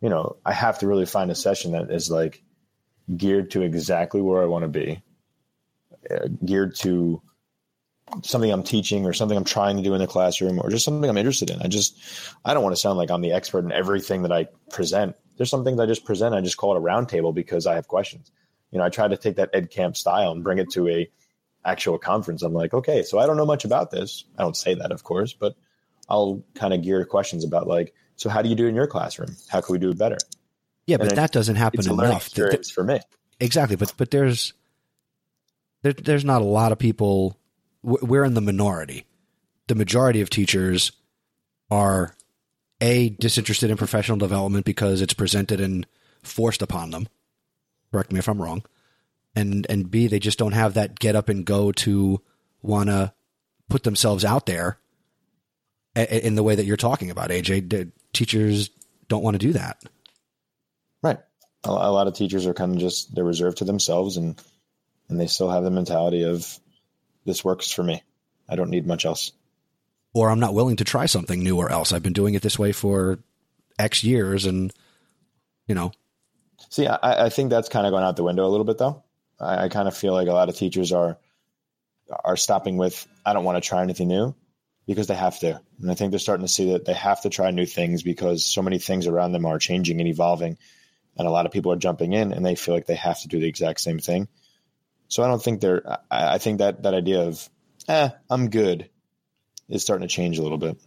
you 0.00 0.08
know, 0.08 0.36
I 0.44 0.52
have 0.52 0.78
to 0.80 0.86
really 0.86 1.06
find 1.06 1.30
a 1.30 1.34
session 1.34 1.72
that 1.72 1.90
is 1.90 2.10
like 2.10 2.42
geared 3.16 3.50
to 3.52 3.62
exactly 3.62 4.20
where 4.20 4.42
I 4.42 4.46
want 4.46 4.62
to 4.62 4.68
be, 4.68 5.02
uh, 6.10 6.28
geared 6.44 6.74
to 6.76 7.22
something 8.22 8.50
I'm 8.50 8.62
teaching 8.62 9.06
or 9.06 9.12
something 9.12 9.36
I'm 9.36 9.44
trying 9.44 9.76
to 9.76 9.82
do 9.82 9.94
in 9.94 10.00
the 10.00 10.06
classroom 10.06 10.60
or 10.60 10.68
just 10.70 10.84
something 10.84 11.08
I'm 11.08 11.16
interested 11.16 11.50
in. 11.50 11.62
I 11.62 11.68
just 11.68 11.98
I 12.44 12.54
don't 12.54 12.62
want 12.62 12.74
to 12.74 12.80
sound 12.80 12.98
like 12.98 13.10
I'm 13.10 13.22
the 13.22 13.32
expert 13.32 13.64
in 13.64 13.72
everything 13.72 14.22
that 14.22 14.32
I 14.32 14.48
present. 14.70 15.16
There's 15.36 15.50
some 15.50 15.64
things 15.64 15.80
I 15.80 15.86
just 15.86 16.04
present. 16.04 16.34
I 16.34 16.40
just 16.40 16.56
call 16.56 16.74
it 16.74 16.78
a 16.78 16.82
roundtable 16.82 17.34
because 17.34 17.66
I 17.66 17.74
have 17.74 17.88
questions. 17.88 18.30
You 18.70 18.78
know, 18.78 18.84
I 18.84 18.90
try 18.90 19.08
to 19.08 19.16
take 19.16 19.36
that 19.36 19.50
Ed 19.52 19.70
Camp 19.70 19.96
style 19.96 20.32
and 20.32 20.44
bring 20.44 20.58
it 20.58 20.70
to 20.72 20.88
a 20.88 21.10
actual 21.64 21.98
conference. 21.98 22.42
I'm 22.42 22.52
like, 22.54 22.74
okay, 22.74 23.02
so 23.02 23.18
I 23.18 23.26
don't 23.26 23.36
know 23.36 23.46
much 23.46 23.64
about 23.64 23.90
this. 23.90 24.24
I 24.36 24.42
don't 24.42 24.56
say 24.56 24.74
that, 24.74 24.92
of 24.92 25.04
course, 25.04 25.32
but 25.32 25.54
I'll 26.08 26.42
kind 26.54 26.74
of 26.74 26.82
gear 26.82 27.04
questions 27.04 27.44
about 27.44 27.66
like, 27.66 27.94
so 28.16 28.28
how 28.28 28.42
do 28.42 28.48
you 28.48 28.54
do 28.54 28.66
it 28.66 28.70
in 28.70 28.74
your 28.74 28.86
classroom? 28.86 29.36
How 29.48 29.60
can 29.60 29.72
we 29.72 29.78
do 29.78 29.90
it 29.90 29.98
better? 29.98 30.18
Yeah, 30.86 30.96
but 30.96 31.14
that 31.14 31.32
doesn't 31.32 31.56
happen 31.56 31.88
enough. 31.88 32.26
Experience 32.26 32.70
for 32.70 32.84
me. 32.84 33.00
Exactly, 33.40 33.76
but 33.76 33.92
but 33.96 34.10
there's 34.10 34.52
there, 35.82 35.92
there's 35.92 36.24
not 36.24 36.42
a 36.42 36.46
lot 36.46 36.72
of 36.72 36.78
people 36.78 37.38
we're 37.82 38.24
in 38.24 38.34
the 38.34 38.40
minority. 38.40 39.06
The 39.68 39.74
majority 39.74 40.20
of 40.20 40.30
teachers 40.30 40.92
are 41.70 42.14
a 42.80 43.10
disinterested 43.10 43.70
in 43.70 43.76
professional 43.76 44.18
development 44.18 44.64
because 44.64 45.00
it's 45.00 45.14
presented 45.14 45.60
and 45.60 45.86
forced 46.22 46.62
upon 46.62 46.90
them. 46.90 47.08
Correct 47.92 48.12
me 48.12 48.18
if 48.18 48.28
I'm 48.28 48.42
wrong. 48.42 48.64
And 49.34 49.66
and 49.70 49.90
B, 49.90 50.08
they 50.08 50.18
just 50.18 50.38
don't 50.38 50.52
have 50.52 50.74
that 50.74 50.98
get 50.98 51.16
up 51.16 51.28
and 51.28 51.44
go 51.44 51.72
to 51.72 52.20
want 52.60 52.88
to 52.88 53.12
put 53.68 53.84
themselves 53.84 54.24
out 54.24 54.46
there 54.46 54.78
in 55.94 56.34
the 56.34 56.42
way 56.42 56.54
that 56.54 56.64
you're 56.64 56.76
talking 56.76 57.10
about. 57.10 57.30
AJ, 57.30 57.92
teachers 58.12 58.70
don't 59.08 59.22
want 59.22 59.34
to 59.34 59.46
do 59.46 59.52
that. 59.54 59.82
Right. 61.02 61.18
A 61.64 61.70
lot 61.70 62.06
of 62.06 62.14
teachers 62.14 62.46
are 62.46 62.54
kind 62.54 62.72
of 62.72 62.78
just 62.78 63.14
they're 63.14 63.24
reserved 63.24 63.58
to 63.58 63.64
themselves 63.64 64.16
and 64.16 64.40
and 65.08 65.20
they 65.20 65.26
still 65.26 65.50
have 65.50 65.64
the 65.64 65.70
mentality 65.70 66.24
of 66.24 66.58
this 67.24 67.44
works 67.44 67.70
for 67.70 67.82
me. 67.82 68.02
I 68.48 68.56
don't 68.56 68.70
need 68.70 68.86
much 68.86 69.04
else. 69.04 69.32
Or 70.14 70.30
I'm 70.30 70.40
not 70.40 70.54
willing 70.54 70.76
to 70.76 70.84
try 70.84 71.06
something 71.06 71.42
new 71.42 71.56
or 71.56 71.70
else. 71.70 71.92
I've 71.92 72.02
been 72.02 72.12
doing 72.12 72.34
it 72.34 72.42
this 72.42 72.58
way 72.58 72.72
for 72.72 73.18
X 73.78 74.04
years 74.04 74.46
and, 74.46 74.72
you 75.66 75.74
know. 75.74 75.92
See, 76.68 76.86
I, 76.86 77.26
I 77.26 77.28
think 77.28 77.50
that's 77.50 77.68
kind 77.68 77.86
of 77.86 77.92
going 77.92 78.04
out 78.04 78.16
the 78.16 78.22
window 78.22 78.46
a 78.46 78.50
little 78.50 78.64
bit, 78.64 78.78
though. 78.78 79.02
I, 79.40 79.64
I 79.64 79.68
kind 79.68 79.88
of 79.88 79.96
feel 79.96 80.12
like 80.12 80.28
a 80.28 80.32
lot 80.32 80.48
of 80.48 80.56
teachers 80.56 80.92
are 80.92 81.18
are 82.24 82.36
stopping 82.36 82.76
with, 82.76 83.06
I 83.24 83.32
don't 83.32 83.44
want 83.44 83.62
to 83.62 83.66
try 83.66 83.82
anything 83.82 84.08
new 84.08 84.34
because 84.86 85.06
they 85.06 85.14
have 85.14 85.38
to. 85.40 85.60
And 85.80 85.90
I 85.90 85.94
think 85.94 86.10
they're 86.10 86.18
starting 86.18 86.46
to 86.46 86.52
see 86.52 86.72
that 86.72 86.84
they 86.84 86.94
have 86.94 87.22
to 87.22 87.30
try 87.30 87.50
new 87.50 87.66
things 87.66 88.02
because 88.02 88.44
so 88.44 88.62
many 88.62 88.78
things 88.78 89.06
around 89.06 89.32
them 89.32 89.46
are 89.46 89.58
changing 89.58 90.00
and 90.00 90.08
evolving. 90.08 90.58
And 91.16 91.28
a 91.28 91.30
lot 91.30 91.46
of 91.46 91.52
people 91.52 91.72
are 91.72 91.76
jumping 91.76 92.12
in 92.12 92.32
and 92.32 92.44
they 92.44 92.54
feel 92.54 92.74
like 92.74 92.86
they 92.86 92.94
have 92.94 93.20
to 93.20 93.28
do 93.28 93.38
the 93.38 93.48
exact 93.48 93.80
same 93.80 93.98
thing. 93.98 94.28
So 95.08 95.22
I 95.22 95.28
don't 95.28 95.42
think 95.42 95.60
they're. 95.60 95.86
I, 96.10 96.34
I 96.34 96.38
think 96.38 96.58
that 96.58 96.84
that 96.84 96.94
idea 96.94 97.22
of, 97.22 97.48
eh, 97.86 98.08
I'm 98.30 98.48
good, 98.48 98.88
is 99.68 99.82
starting 99.82 100.08
to 100.08 100.14
change 100.14 100.38
a 100.38 100.42
little 100.42 100.58
bit. 100.58 100.78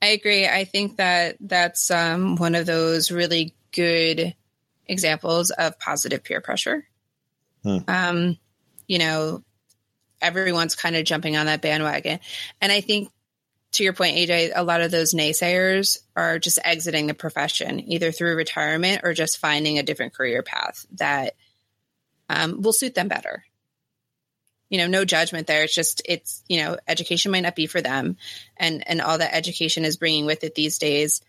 I 0.00 0.08
agree. 0.08 0.46
I 0.46 0.64
think 0.64 0.96
that 0.96 1.36
that's 1.40 1.90
um, 1.90 2.36
one 2.36 2.54
of 2.54 2.64
those 2.64 3.10
really 3.10 3.54
good 3.72 4.34
examples 4.86 5.50
of 5.50 5.78
positive 5.78 6.24
peer 6.24 6.40
pressure. 6.40 6.86
Hmm. 7.62 7.78
Um, 7.88 8.38
you 8.86 8.98
know, 8.98 9.42
everyone's 10.20 10.74
kind 10.74 10.96
of 10.96 11.04
jumping 11.04 11.36
on 11.36 11.46
that 11.46 11.60
bandwagon. 11.60 12.20
And 12.60 12.72
I 12.72 12.80
think 12.80 13.10
to 13.76 13.84
your 13.84 13.92
point, 13.92 14.16
AJ, 14.16 14.52
a 14.54 14.64
lot 14.64 14.80
of 14.80 14.90
those 14.90 15.12
naysayers 15.12 15.98
are 16.14 16.38
just 16.38 16.58
exiting 16.64 17.06
the 17.06 17.14
profession, 17.14 17.80
either 17.90 18.10
through 18.10 18.36
retirement 18.36 19.02
or 19.04 19.12
just 19.12 19.38
finding 19.38 19.78
a 19.78 19.82
different 19.82 20.14
career 20.14 20.42
path 20.42 20.86
that 20.92 21.34
um, 22.28 22.62
will 22.62 22.72
suit 22.72 22.94
them 22.94 23.08
better. 23.08 23.44
You 24.70 24.78
know, 24.78 24.86
no 24.86 25.04
judgment 25.04 25.46
there. 25.46 25.62
It's 25.62 25.74
just, 25.74 26.02
it's, 26.06 26.42
you 26.48 26.62
know, 26.62 26.78
education 26.88 27.30
might 27.30 27.40
not 27.40 27.54
be 27.54 27.66
for 27.66 27.80
them. 27.80 28.16
And, 28.56 28.82
and 28.88 29.00
all 29.00 29.18
that 29.18 29.34
education 29.34 29.84
is 29.84 29.96
bringing 29.96 30.26
with 30.26 30.42
it 30.42 30.54
these 30.54 30.78
days. 30.78 31.20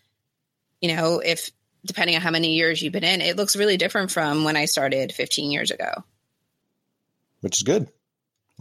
You 0.82 0.96
know, 0.96 1.20
if 1.20 1.52
depending 1.86 2.16
on 2.16 2.22
how 2.22 2.32
many 2.32 2.56
years 2.56 2.82
you've 2.82 2.94
been 2.94 3.04
in, 3.04 3.22
it 3.22 3.36
looks 3.36 3.56
really 3.56 3.78
different 3.78 4.12
from 4.12 4.44
when 4.44 4.56
I 4.56 4.66
started 4.66 5.12
15 5.12 5.52
years 5.52 5.72
ago. 5.72 6.04
Which 7.42 7.58
is 7.58 7.64
good. 7.64 7.90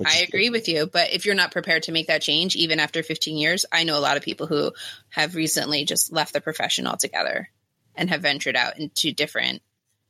I 0.04 0.18
agree 0.18 0.50
with 0.50 0.68
you, 0.68 0.86
but 0.86 1.12
if 1.12 1.24
you're 1.24 1.34
not 1.34 1.52
prepared 1.52 1.84
to 1.84 1.92
make 1.92 2.08
that 2.08 2.20
change, 2.20 2.54
even 2.54 2.80
after 2.80 3.02
15 3.02 3.38
years, 3.38 3.64
I 3.72 3.84
know 3.84 3.96
a 3.96 4.00
lot 4.00 4.16
of 4.16 4.22
people 4.22 4.46
who 4.46 4.72
have 5.08 5.34
recently 5.34 5.84
just 5.84 6.12
left 6.12 6.34
the 6.34 6.40
profession 6.40 6.86
altogether 6.86 7.48
and 7.94 8.10
have 8.10 8.20
ventured 8.20 8.56
out 8.56 8.78
into 8.78 9.12
different 9.12 9.62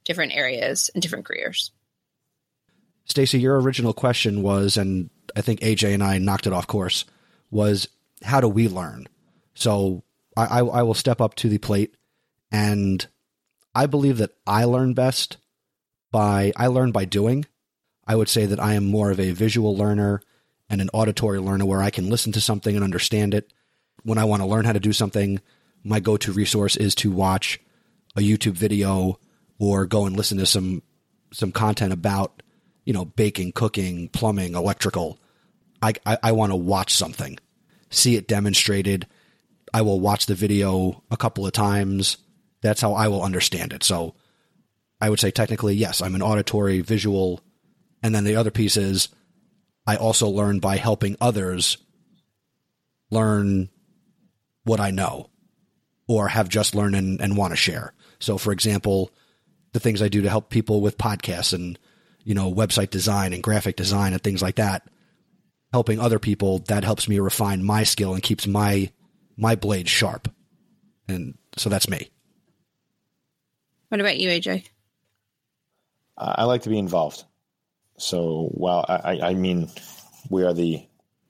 different 0.04 0.34
areas 0.34 0.90
and 0.94 1.02
different 1.02 1.24
careers. 1.24 1.72
Stacy, 3.06 3.40
your 3.40 3.60
original 3.60 3.92
question 3.92 4.42
was, 4.42 4.76
and 4.76 5.10
I 5.36 5.40
think 5.40 5.60
AJ 5.60 5.94
and 5.94 6.02
I 6.02 6.18
knocked 6.18 6.46
it 6.46 6.52
off 6.52 6.66
course, 6.66 7.04
was 7.50 7.88
how 8.22 8.40
do 8.40 8.48
we 8.48 8.68
learn? 8.68 9.08
So 9.54 10.04
I, 10.36 10.44
I, 10.44 10.58
I 10.60 10.82
will 10.82 10.94
step 10.94 11.20
up 11.20 11.34
to 11.36 11.48
the 11.48 11.58
plate, 11.58 11.96
and 12.50 13.06
I 13.74 13.86
believe 13.86 14.18
that 14.18 14.30
I 14.46 14.64
learn 14.64 14.94
best 14.94 15.36
by 16.10 16.52
I 16.56 16.68
learn 16.68 16.92
by 16.92 17.04
doing 17.04 17.46
I 18.06 18.14
would 18.14 18.28
say 18.28 18.46
that 18.46 18.60
I 18.60 18.74
am 18.74 18.86
more 18.86 19.10
of 19.10 19.20
a 19.20 19.32
visual 19.32 19.76
learner 19.76 20.20
and 20.68 20.80
an 20.80 20.90
auditory 20.92 21.40
learner 21.40 21.64
where 21.64 21.82
I 21.82 21.90
can 21.90 22.08
listen 22.08 22.32
to 22.32 22.40
something 22.40 22.74
and 22.74 22.84
understand 22.84 23.34
it. 23.34 23.52
When 24.02 24.18
I 24.18 24.24
want 24.24 24.42
to 24.42 24.48
learn 24.48 24.64
how 24.64 24.72
to 24.72 24.80
do 24.80 24.92
something, 24.92 25.40
my 25.82 26.00
go 26.00 26.16
to 26.18 26.32
resource 26.32 26.76
is 26.76 26.94
to 26.96 27.10
watch 27.10 27.60
a 28.16 28.20
YouTube 28.20 28.52
video 28.52 29.18
or 29.58 29.86
go 29.86 30.06
and 30.06 30.16
listen 30.16 30.38
to 30.38 30.46
some 30.46 30.82
some 31.32 31.52
content 31.52 31.92
about, 31.92 32.42
you 32.84 32.92
know, 32.92 33.04
baking, 33.04 33.52
cooking, 33.52 34.08
plumbing, 34.08 34.54
electrical. 34.54 35.18
I, 35.82 35.94
I, 36.06 36.18
I 36.22 36.32
want 36.32 36.52
to 36.52 36.56
watch 36.56 36.94
something, 36.94 37.38
see 37.90 38.16
it 38.16 38.28
demonstrated. 38.28 39.06
I 39.74 39.82
will 39.82 40.00
watch 40.00 40.26
the 40.26 40.34
video 40.34 41.02
a 41.10 41.16
couple 41.16 41.44
of 41.44 41.52
times. 41.52 42.16
That's 42.62 42.80
how 42.80 42.94
I 42.94 43.08
will 43.08 43.22
understand 43.22 43.72
it. 43.72 43.82
So 43.82 44.14
I 45.00 45.10
would 45.10 45.20
say 45.20 45.30
technically, 45.30 45.74
yes, 45.74 46.00
I'm 46.00 46.14
an 46.14 46.22
auditory, 46.22 46.80
visual 46.80 47.40
and 48.02 48.14
then 48.14 48.24
the 48.24 48.36
other 48.36 48.50
piece 48.50 48.76
is 48.76 49.08
I 49.86 49.96
also 49.96 50.28
learn 50.28 50.58
by 50.58 50.76
helping 50.76 51.16
others 51.20 51.78
learn 53.10 53.68
what 54.64 54.80
I 54.80 54.90
know 54.90 55.30
or 56.08 56.28
have 56.28 56.48
just 56.48 56.74
learned 56.74 56.96
and, 56.96 57.20
and 57.20 57.36
want 57.36 57.52
to 57.52 57.56
share. 57.56 57.92
So, 58.18 58.38
for 58.38 58.52
example, 58.52 59.10
the 59.72 59.80
things 59.80 60.02
I 60.02 60.08
do 60.08 60.22
to 60.22 60.30
help 60.30 60.50
people 60.50 60.80
with 60.80 60.98
podcasts 60.98 61.52
and, 61.52 61.78
you 62.24 62.34
know, 62.34 62.52
website 62.52 62.90
design 62.90 63.32
and 63.32 63.42
graphic 63.42 63.76
design 63.76 64.12
and 64.12 64.22
things 64.22 64.42
like 64.42 64.56
that, 64.56 64.88
helping 65.72 66.00
other 66.00 66.18
people, 66.18 66.60
that 66.68 66.84
helps 66.84 67.08
me 67.08 67.18
refine 67.18 67.62
my 67.62 67.84
skill 67.84 68.14
and 68.14 68.22
keeps 68.22 68.46
my, 68.46 68.90
my 69.36 69.54
blade 69.54 69.88
sharp. 69.88 70.28
And 71.08 71.36
so 71.56 71.70
that's 71.70 71.88
me. 71.88 72.10
What 73.88 74.00
about 74.00 74.18
you, 74.18 74.28
AJ? 74.28 74.64
I 76.18 76.44
like 76.44 76.62
to 76.62 76.70
be 76.70 76.78
involved. 76.78 77.24
So 77.98 78.48
while 78.52 78.84
I, 78.88 79.20
I 79.22 79.34
mean, 79.34 79.70
we 80.28 80.44
are 80.44 80.52
the 80.52 80.86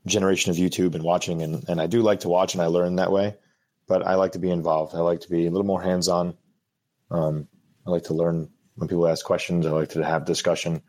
generation 0.07 0.51
of 0.51 0.57
YouTube 0.57 0.95
and 0.95 1.05
watching, 1.05 1.43
and, 1.43 1.69
and 1.69 1.81
I 1.81 1.87
do 1.87 2.03
like 2.03 2.21
to 2.21 2.29
watch 2.29 2.55
and 2.55 2.63
I 2.63 2.67
learn 2.67 2.97
that 2.97 3.13
way, 3.13 3.37
but 3.87 4.07
I 4.07 4.15
like 4.15 4.33
to 4.33 4.39
be 4.39 4.51
involved. 4.51 4.95
I 4.95 5.01
like 5.01 5.21
to 5.21 5.31
be 5.31 5.47
a 5.47 5.51
little 5.51 5.67
more 5.67 5.83
hands 5.83 6.09
on. 6.09 6.37
Um, 7.11 7.49
I 7.87 7.91
like 7.91 8.05
to 8.05 8.15
learn 8.15 8.51
when 8.75 8.89
people 8.89 9.07
ask 9.07 9.25
questions. 9.25 9.67
I 9.67 9.71
like 9.71 9.91
to 9.91 10.05
have 10.05 10.25
discussion. 10.25 10.83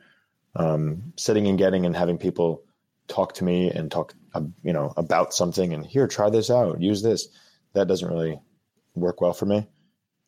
Um, 0.55 1.13
sitting 1.17 1.47
and 1.47 1.57
getting 1.57 1.85
and 1.85 1.95
having 1.95 2.17
people 2.17 2.63
talk 3.07 3.33
to 3.35 3.43
me 3.43 3.69
and 3.69 3.91
talk, 3.91 4.13
uh, 4.33 4.41
you 4.63 4.73
know, 4.73 4.93
about 4.97 5.33
something 5.33 5.73
and 5.73 5.85
here, 5.85 6.07
try 6.07 6.29
this 6.29 6.49
out, 6.49 6.81
use 6.81 7.03
this. 7.03 7.27
That 7.73 7.87
doesn't 7.87 8.09
really 8.09 8.39
work 8.95 9.21
well 9.21 9.33
for 9.33 9.45
me. 9.45 9.67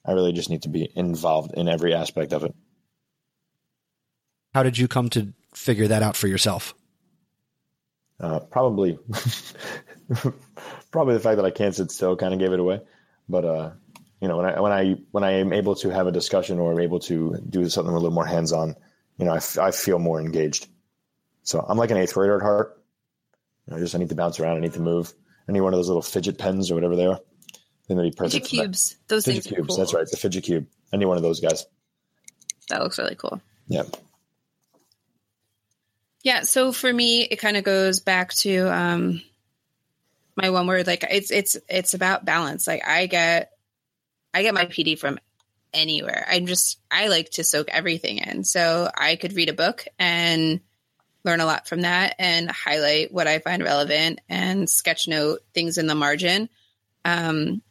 I 0.05 0.11
really 0.11 0.33
just 0.33 0.49
need 0.49 0.63
to 0.63 0.69
be 0.69 0.91
involved 0.95 1.53
in 1.55 1.67
every 1.67 1.93
aspect 1.93 2.33
of 2.33 2.43
it. 2.43 2.53
How 4.53 4.63
did 4.63 4.77
you 4.77 4.87
come 4.87 5.09
to 5.11 5.33
figure 5.53 5.87
that 5.87 6.03
out 6.03 6.15
for 6.15 6.27
yourself? 6.27 6.73
Uh, 8.19 8.39
probably, 8.39 8.99
probably 10.91 11.13
the 11.13 11.19
fact 11.21 11.37
that 11.37 11.45
I 11.45 11.51
can't 11.51 11.73
sit 11.73 11.91
still 11.91 12.17
kind 12.17 12.33
of 12.33 12.39
gave 12.39 12.51
it 12.51 12.59
away. 12.59 12.81
But 13.29 13.45
uh, 13.45 13.71
you 14.21 14.27
know, 14.27 14.37
when 14.37 14.45
I 14.45 14.59
when 14.59 14.71
I 14.71 14.95
when 15.11 15.23
I 15.23 15.31
am 15.33 15.53
able 15.53 15.75
to 15.75 15.89
have 15.89 16.07
a 16.07 16.11
discussion 16.11 16.59
or 16.59 16.79
able 16.81 16.99
to 17.01 17.37
do 17.49 17.69
something 17.69 17.93
a 17.93 17.97
little 17.97 18.11
more 18.11 18.25
hands 18.25 18.51
on, 18.51 18.75
you 19.17 19.25
know, 19.25 19.31
I, 19.33 19.37
f- 19.37 19.57
I 19.57 19.71
feel 19.71 19.99
more 19.99 20.19
engaged. 20.19 20.67
So 21.43 21.63
I'm 21.67 21.77
like 21.77 21.91
an 21.91 21.97
eighth 21.97 22.13
grader 22.13 22.35
at 22.35 22.41
heart. 22.41 22.81
You 23.67 23.73
know, 23.73 23.79
just 23.79 23.95
I 23.95 23.99
need 23.99 24.09
to 24.09 24.15
bounce 24.15 24.39
around. 24.39 24.57
I 24.57 24.59
need 24.59 24.73
to 24.73 24.81
move. 24.81 25.13
I 25.47 25.51
need 25.51 25.61
one 25.61 25.73
of 25.73 25.77
those 25.77 25.87
little 25.87 26.01
fidget 26.01 26.37
pens 26.37 26.69
or 26.69 26.75
whatever 26.75 26.95
they 26.95 27.05
are. 27.05 27.19
Then 27.87 27.97
they'd 27.97 28.03
be 28.03 28.11
perfect. 28.11 28.33
Fidget 28.33 28.49
cubes. 28.49 28.97
Those 29.07 29.25
fidget 29.25 29.43
things 29.45 29.55
cubes. 29.55 29.67
Cool. 29.69 29.77
That's 29.77 29.93
right. 29.93 30.07
The 30.09 30.17
fidget 30.17 30.43
cube. 30.43 30.67
Any 30.93 31.05
one 31.05 31.17
of 31.17 31.23
those 31.23 31.39
guys. 31.39 31.65
That 32.69 32.81
looks 32.81 32.99
really 32.99 33.15
cool. 33.15 33.41
Yeah. 33.67 33.83
Yeah. 36.23 36.41
So 36.41 36.71
for 36.71 36.91
me, 36.91 37.23
it 37.23 37.37
kind 37.37 37.57
of 37.57 37.63
goes 37.63 38.01
back 38.01 38.33
to 38.35 38.73
um, 38.73 39.21
my 40.35 40.49
one 40.49 40.67
word. 40.67 40.87
Like 40.87 41.05
it's 41.09 41.31
it's 41.31 41.57
it's 41.69 41.93
about 41.93 42.25
balance. 42.25 42.67
Like 42.67 42.85
I 42.85 43.05
get 43.05 43.51
I 44.33 44.41
get 44.41 44.53
my 44.53 44.65
PD 44.65 44.97
from 44.97 45.19
anywhere. 45.73 46.25
I'm 46.29 46.45
just 46.45 46.79
I 46.91 47.07
like 47.07 47.29
to 47.31 47.43
soak 47.43 47.69
everything 47.69 48.17
in. 48.17 48.43
So 48.43 48.89
I 48.95 49.15
could 49.15 49.33
read 49.33 49.49
a 49.49 49.53
book 49.53 49.85
and 49.97 50.61
learn 51.23 51.41
a 51.41 51.45
lot 51.45 51.67
from 51.67 51.81
that 51.81 52.15
and 52.19 52.49
highlight 52.49 53.13
what 53.13 53.27
I 53.27 53.39
find 53.39 53.63
relevant 53.63 54.21
and 54.29 54.69
sketch 54.69 55.07
note 55.07 55.41
things 55.53 55.77
in 55.77 55.87
the 55.87 55.95
margin. 55.95 56.49
Um, 57.03 57.61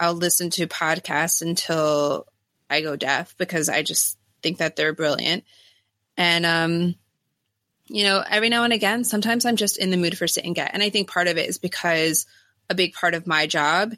I'll 0.00 0.14
listen 0.14 0.50
to 0.50 0.66
podcasts 0.66 1.42
until 1.42 2.26
I 2.70 2.82
go 2.82 2.96
deaf 2.96 3.34
because 3.36 3.68
I 3.68 3.82
just 3.82 4.16
think 4.42 4.58
that 4.58 4.76
they're 4.76 4.92
brilliant. 4.92 5.44
And 6.16 6.46
um, 6.46 6.94
you 7.88 8.04
know, 8.04 8.22
every 8.28 8.48
now 8.48 8.64
and 8.64 8.72
again, 8.72 9.04
sometimes 9.04 9.44
I'm 9.44 9.56
just 9.56 9.78
in 9.78 9.90
the 9.90 9.96
mood 9.96 10.16
for 10.16 10.26
sit 10.26 10.44
and 10.44 10.54
get. 10.54 10.72
And 10.74 10.82
I 10.82 10.90
think 10.90 11.10
part 11.10 11.26
of 11.26 11.38
it 11.38 11.48
is 11.48 11.58
because 11.58 12.26
a 12.68 12.74
big 12.74 12.92
part 12.94 13.14
of 13.14 13.26
my 13.26 13.46
job 13.46 13.94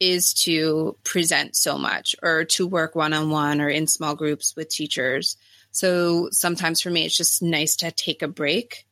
is 0.00 0.34
to 0.34 0.96
present 1.04 1.56
so 1.56 1.78
much 1.78 2.14
or 2.22 2.44
to 2.44 2.66
work 2.66 2.94
one 2.94 3.12
on 3.12 3.30
one 3.30 3.60
or 3.60 3.68
in 3.68 3.86
small 3.86 4.14
groups 4.14 4.54
with 4.56 4.68
teachers. 4.68 5.36
So 5.72 6.28
sometimes 6.30 6.80
for 6.80 6.90
me, 6.90 7.04
it's 7.04 7.16
just 7.16 7.42
nice 7.42 7.76
to 7.76 7.90
take 7.90 8.22
a 8.22 8.28
break. 8.28 8.86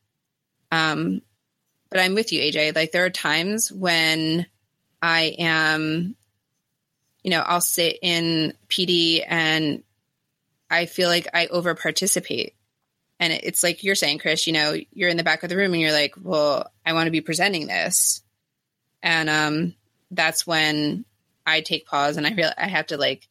Um, 0.71 1.21
but 1.89 1.99
I'm 1.99 2.15
with 2.15 2.33
you, 2.33 2.41
AJ. 2.41 2.75
Like 2.75 2.91
there 2.91 3.05
are 3.05 3.09
times 3.09 3.71
when 3.71 4.45
I 5.01 5.35
am, 5.39 6.15
you 7.23 7.31
know, 7.31 7.41
I'll 7.41 7.61
sit 7.61 7.99
in 8.01 8.53
PD 8.67 9.23
and 9.25 9.83
I 10.69 10.87
feel 10.87 11.07
like 11.07 11.27
I 11.33 11.47
over 11.47 11.75
participate 11.75 12.55
and 13.19 13.31
it's 13.31 13.63
like 13.63 13.83
you're 13.83 13.95
saying, 13.95 14.19
Chris, 14.19 14.47
you 14.47 14.53
know, 14.53 14.75
you're 14.91 15.09
in 15.09 15.17
the 15.17 15.23
back 15.23 15.43
of 15.43 15.49
the 15.49 15.57
room 15.57 15.73
and 15.73 15.81
you're 15.81 15.91
like, 15.91 16.15
well, 16.21 16.71
I 16.85 16.93
want 16.93 17.07
to 17.07 17.11
be 17.11 17.21
presenting 17.21 17.67
this. 17.67 18.21
And 19.01 19.29
um, 19.29 19.75
that's 20.11 20.45
when 20.47 21.05
I 21.45 21.61
take 21.61 21.85
pause 21.85 22.17
and 22.17 22.25
I 22.25 22.33
feel 22.33 22.51
I 22.57 22.67
have 22.67 22.87
to 22.87 22.97
like 22.97 23.27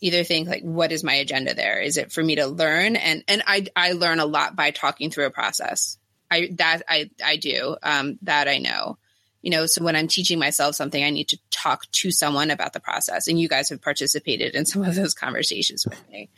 either 0.00 0.24
think 0.24 0.48
like, 0.48 0.62
what 0.62 0.92
is 0.92 1.04
my 1.04 1.14
agenda 1.14 1.54
there? 1.54 1.80
Is 1.80 1.96
it 1.96 2.12
for 2.12 2.22
me 2.22 2.36
to 2.36 2.46
learn? 2.46 2.96
And, 2.96 3.24
and 3.28 3.42
I, 3.46 3.66
I 3.74 3.92
learn 3.92 4.20
a 4.20 4.26
lot 4.26 4.56
by 4.56 4.70
talking 4.70 5.10
through 5.10 5.26
a 5.26 5.30
process. 5.30 5.98
I, 6.30 6.50
that 6.54 6.82
I, 6.88 7.10
I 7.24 7.36
do, 7.36 7.76
um, 7.82 8.18
that 8.22 8.48
I 8.48 8.58
know, 8.58 8.98
you 9.42 9.50
know, 9.50 9.66
so 9.66 9.84
when 9.84 9.94
I'm 9.94 10.08
teaching 10.08 10.38
myself 10.40 10.74
something, 10.74 11.02
I 11.02 11.10
need 11.10 11.28
to 11.28 11.38
talk 11.50 11.90
to 11.92 12.10
someone 12.10 12.50
about 12.50 12.72
the 12.72 12.80
process. 12.80 13.28
And 13.28 13.38
you 13.38 13.48
guys 13.48 13.68
have 13.68 13.80
participated 13.80 14.54
in 14.54 14.66
some 14.66 14.82
of 14.82 14.94
those 14.94 15.14
conversations 15.14 15.86
with 15.86 16.02
me. 16.08 16.30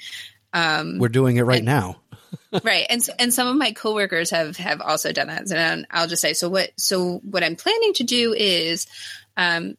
Um, 0.53 0.99
We're 0.99 1.09
doing 1.09 1.37
it 1.37 1.43
right 1.43 1.59
and, 1.59 1.67
now. 1.67 2.01
right. 2.65 2.87
And 2.89 3.07
and 3.19 3.33
some 3.33 3.49
of 3.49 3.57
my 3.57 3.73
coworkers 3.73 4.31
have 4.31 4.57
have 4.57 4.81
also 4.81 5.13
done 5.13 5.29
that. 5.29 5.51
And 5.51 5.87
I'll 5.91 6.09
just 6.09 6.23
say 6.23 6.33
so 6.33 6.49
what 6.49 6.71
so 6.77 7.21
what 7.25 7.43
I'm 7.43 7.57
planning 7.57 7.93
to 7.95 8.05
do 8.05 8.35
is 8.35 8.87
um 9.37 9.77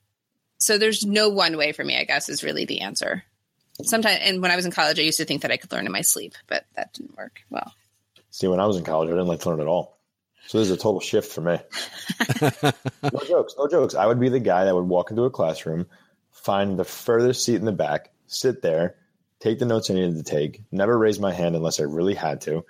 so 0.58 0.78
there's 0.78 1.06
no 1.06 1.30
one 1.30 1.58
way 1.58 1.72
for 1.72 1.84
me, 1.84 1.98
I 1.98 2.04
guess 2.04 2.30
is 2.30 2.44
really 2.44 2.66
the 2.66 2.82
answer. 2.82 3.24
Sometimes 3.84 4.20
and 4.22 4.42
when 4.42 4.52
I 4.52 4.56
was 4.56 4.66
in 4.66 4.72
college 4.72 5.00
I 5.00 5.04
used 5.04 5.18
to 5.18 5.26
think 5.26 5.44
that 5.44 5.52
I 5.52 5.58
could 5.58 5.72
learn 5.72 5.86
in 5.86 5.92
my 5.92 6.02
sleep, 6.02 6.34
but 6.48 6.66
that 6.76 6.94
didn't 6.94 7.18
work 7.18 7.42
well. 7.50 7.74
See, 8.32 8.48
when 8.48 8.60
I 8.60 8.66
was 8.66 8.78
in 8.78 8.84
college 8.84 9.10
I 9.10 9.14
didn't 9.14 9.28
like 9.28 9.42
to 9.42 9.50
learn 9.50 9.62
at 9.62 9.68
all. 9.68 9.98
So 10.48 10.58
this 10.58 10.70
is 10.70 10.74
a 10.74 10.78
total 10.78 11.00
shift 11.00 11.32
for 11.32 11.42
me. 11.42 11.60
no 13.04 13.20
jokes, 13.28 13.54
no 13.56 13.68
jokes. 13.68 13.94
I 13.94 14.08
would 14.08 14.20
be 14.20 14.30
the 14.30 14.40
guy 14.40 14.66
that 14.66 14.74
would 14.74 14.88
walk 14.88 15.12
into 15.12 15.24
a 15.24 15.30
classroom, 15.30 15.86
find 16.32 16.80
the 16.80 16.84
furthest 16.84 17.46
seat 17.46 17.58
in 17.58 17.66
the 17.66 17.72
back, 17.72 18.10
sit 18.26 18.64
there, 18.64 18.96
take 19.40 19.60
the 19.60 19.66
notes 19.66 19.90
I 19.90 19.94
needed 19.94 20.18
to 20.18 20.24
take, 20.24 20.62
never 20.72 20.98
raise 20.98 21.20
my 21.20 21.34
hand 21.34 21.56
unless 21.56 21.80
I 21.80 21.84
really 21.84 22.16
had 22.16 22.42
to, 22.42 22.66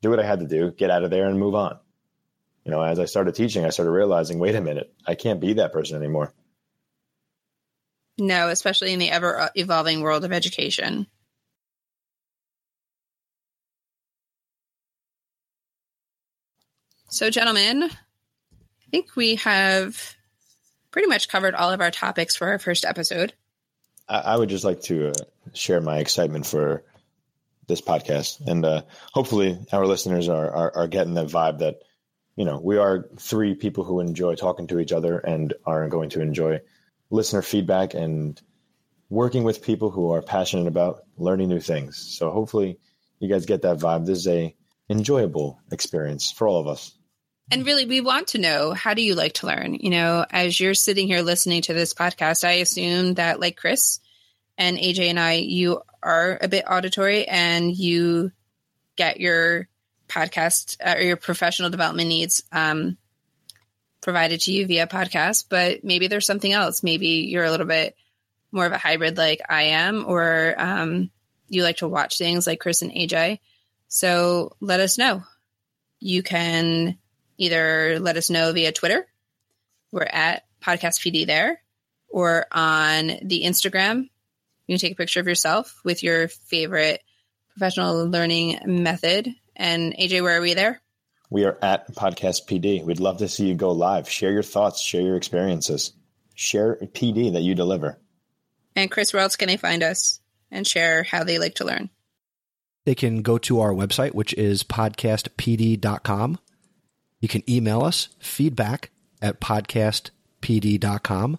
do 0.00 0.10
what 0.10 0.20
I 0.20 0.26
had 0.26 0.40
to 0.40 0.46
do, 0.46 0.70
get 0.70 0.90
out 0.90 1.04
of 1.04 1.10
there 1.10 1.28
and 1.28 1.38
move 1.38 1.54
on. 1.54 1.78
You 2.64 2.70
know, 2.70 2.82
as 2.82 2.98
I 2.98 3.06
started 3.06 3.34
teaching, 3.34 3.64
I 3.64 3.70
started 3.70 3.90
realizing, 3.90 4.38
wait 4.38 4.54
a 4.54 4.60
minute, 4.60 4.92
I 5.06 5.14
can't 5.14 5.40
be 5.40 5.54
that 5.54 5.72
person 5.72 5.96
anymore. 5.96 6.32
No, 8.18 8.48
especially 8.48 8.92
in 8.92 8.98
the 8.98 9.10
ever 9.10 9.38
uh, 9.38 9.48
evolving 9.54 10.00
world 10.00 10.24
of 10.24 10.32
education. 10.32 11.06
So, 17.10 17.30
gentlemen, 17.30 17.84
I 17.84 18.90
think 18.90 19.16
we 19.16 19.36
have 19.36 20.14
pretty 20.90 21.08
much 21.08 21.28
covered 21.28 21.54
all 21.54 21.72
of 21.72 21.80
our 21.80 21.90
topics 21.90 22.36
for 22.36 22.48
our 22.48 22.58
first 22.58 22.84
episode. 22.84 23.32
I, 24.08 24.36
would 24.36 24.48
just 24.48 24.64
like 24.64 24.82
to 24.82 25.10
uh, 25.10 25.12
share 25.52 25.80
my 25.80 25.98
excitement 25.98 26.46
for 26.46 26.82
this 27.66 27.80
podcast, 27.80 28.40
and 28.46 28.64
uh, 28.64 28.82
hopefully, 29.12 29.58
our 29.72 29.86
listeners 29.86 30.28
are, 30.28 30.50
are 30.50 30.76
are 30.76 30.88
getting 30.88 31.14
the 31.14 31.26
vibe 31.26 31.58
that 31.58 31.82
you 32.34 32.44
know 32.44 32.58
we 32.58 32.78
are 32.78 33.08
three 33.18 33.54
people 33.54 33.84
who 33.84 34.00
enjoy 34.00 34.34
talking 34.34 34.66
to 34.68 34.78
each 34.80 34.92
other 34.92 35.18
and 35.18 35.52
are 35.66 35.88
going 35.88 36.10
to 36.10 36.22
enjoy 36.22 36.60
listener 37.10 37.42
feedback 37.42 37.94
and 37.94 38.40
working 39.10 39.44
with 39.44 39.62
people 39.62 39.90
who 39.90 40.12
are 40.12 40.22
passionate 40.22 40.66
about 40.66 41.02
learning 41.16 41.48
new 41.48 41.60
things. 41.60 41.96
So 41.96 42.30
hopefully, 42.30 42.78
you 43.18 43.28
guys 43.28 43.46
get 43.46 43.62
that 43.62 43.78
vibe. 43.78 44.06
This 44.06 44.18
is 44.20 44.28
a 44.28 44.54
enjoyable 44.90 45.60
experience 45.70 46.30
for 46.32 46.48
all 46.48 46.60
of 46.60 46.66
us. 46.66 46.97
And 47.50 47.64
really, 47.64 47.86
we 47.86 48.00
want 48.00 48.28
to 48.28 48.38
know 48.38 48.72
how 48.72 48.92
do 48.92 49.02
you 49.02 49.14
like 49.14 49.34
to 49.34 49.46
learn? 49.46 49.74
You 49.74 49.90
know, 49.90 50.24
as 50.28 50.58
you're 50.60 50.74
sitting 50.74 51.06
here 51.06 51.22
listening 51.22 51.62
to 51.62 51.74
this 51.74 51.94
podcast, 51.94 52.46
I 52.46 52.52
assume 52.52 53.14
that, 53.14 53.40
like 53.40 53.56
Chris 53.56 54.00
and 54.58 54.76
AJ 54.76 55.08
and 55.08 55.18
I, 55.18 55.34
you 55.34 55.80
are 56.02 56.38
a 56.42 56.48
bit 56.48 56.64
auditory 56.68 57.26
and 57.26 57.74
you 57.74 58.32
get 58.96 59.20
your 59.20 59.68
podcast 60.08 60.76
uh, 60.84 60.96
or 60.98 61.02
your 61.02 61.16
professional 61.16 61.70
development 61.70 62.08
needs 62.08 62.42
um, 62.52 62.98
provided 64.02 64.40
to 64.42 64.52
you 64.52 64.66
via 64.66 64.86
podcast. 64.86 65.46
But 65.48 65.84
maybe 65.84 66.08
there's 66.08 66.26
something 66.26 66.52
else. 66.52 66.82
Maybe 66.82 67.28
you're 67.30 67.44
a 67.44 67.50
little 67.50 67.66
bit 67.66 67.96
more 68.52 68.66
of 68.66 68.72
a 68.72 68.78
hybrid 68.78 69.16
like 69.16 69.40
I 69.48 69.62
am, 69.62 70.04
or 70.06 70.54
um, 70.58 71.10
you 71.48 71.62
like 71.62 71.78
to 71.78 71.88
watch 71.88 72.18
things 72.18 72.46
like 72.46 72.60
Chris 72.60 72.82
and 72.82 72.92
AJ. 72.92 73.40
So 73.88 74.54
let 74.60 74.80
us 74.80 74.98
know. 74.98 75.22
You 76.00 76.22
can 76.22 76.98
either 77.38 77.98
let 78.00 78.16
us 78.16 78.28
know 78.28 78.52
via 78.52 78.72
Twitter. 78.72 79.06
We're 79.90 80.02
at 80.02 80.44
Podcast 80.62 81.00
PD 81.00 81.26
there, 81.26 81.62
or 82.08 82.46
on 82.52 83.06
the 83.22 83.44
Instagram. 83.44 84.08
You 84.66 84.74
can 84.74 84.78
take 84.78 84.92
a 84.92 84.96
picture 84.96 85.20
of 85.20 85.26
yourself 85.26 85.80
with 85.84 86.02
your 86.02 86.28
favorite 86.28 87.02
professional 87.50 88.06
learning 88.06 88.58
method. 88.66 89.34
And 89.56 89.94
AJ, 89.96 90.22
where 90.22 90.36
are 90.38 90.42
we 90.42 90.54
there? 90.54 90.80
We 91.30 91.44
are 91.44 91.58
at 91.62 91.94
Podcast 91.94 92.46
PD. 92.46 92.84
We'd 92.84 93.00
love 93.00 93.18
to 93.18 93.28
see 93.28 93.46
you 93.46 93.54
go 93.54 93.72
live. 93.72 94.08
Share 94.08 94.32
your 94.32 94.42
thoughts, 94.42 94.80
share 94.80 95.02
your 95.02 95.16
experiences, 95.16 95.92
share 96.34 96.76
PD 96.76 97.32
that 97.32 97.42
you 97.42 97.54
deliver. 97.54 97.98
And 98.76 98.90
Chris, 98.90 99.12
where 99.12 99.22
else 99.22 99.36
can 99.36 99.48
they 99.48 99.56
find 99.56 99.82
us 99.82 100.20
and 100.50 100.66
share 100.66 101.02
how 101.02 101.24
they 101.24 101.38
like 101.38 101.56
to 101.56 101.64
learn? 101.64 101.90
They 102.84 102.94
can 102.94 103.22
go 103.22 103.36
to 103.38 103.60
our 103.60 103.72
website, 103.72 104.14
which 104.14 104.32
is 104.34 104.62
podcastpd.com. 104.62 106.38
You 107.20 107.28
can 107.28 107.42
email 107.50 107.82
us 107.82 108.08
feedback 108.18 108.90
at 109.20 109.40
podcastpd.com. 109.40 111.38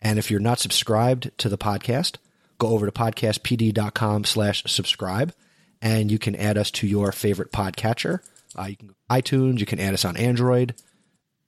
And 0.00 0.18
if 0.18 0.30
you're 0.30 0.40
not 0.40 0.58
subscribed 0.58 1.30
to 1.38 1.48
the 1.48 1.56
podcast, 1.58 2.16
go 2.58 2.68
over 2.68 2.86
to 2.86 2.92
podcastpd.com 2.92 4.24
slash 4.24 4.64
subscribe 4.66 5.32
and 5.80 6.10
you 6.10 6.18
can 6.18 6.34
add 6.36 6.56
us 6.58 6.70
to 6.72 6.86
your 6.86 7.12
favorite 7.12 7.52
podcatcher. 7.52 8.20
Uh, 8.58 8.64
you 8.64 8.76
can 8.76 8.88
go 8.88 8.94
iTunes, 9.10 9.60
you 9.60 9.66
can 9.66 9.80
add 9.80 9.94
us 9.94 10.04
on 10.04 10.16
Android. 10.16 10.74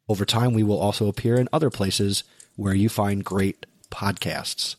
Over 0.09 0.24
time, 0.24 0.52
we 0.55 0.62
will 0.62 0.79
also 0.79 1.09
appear 1.09 1.37
in 1.37 1.48
other 1.52 1.70
places 1.70 2.22
where 2.55 2.74
you 2.74 2.88
find 2.88 3.24
great 3.24 3.66
podcasts. 3.90 4.76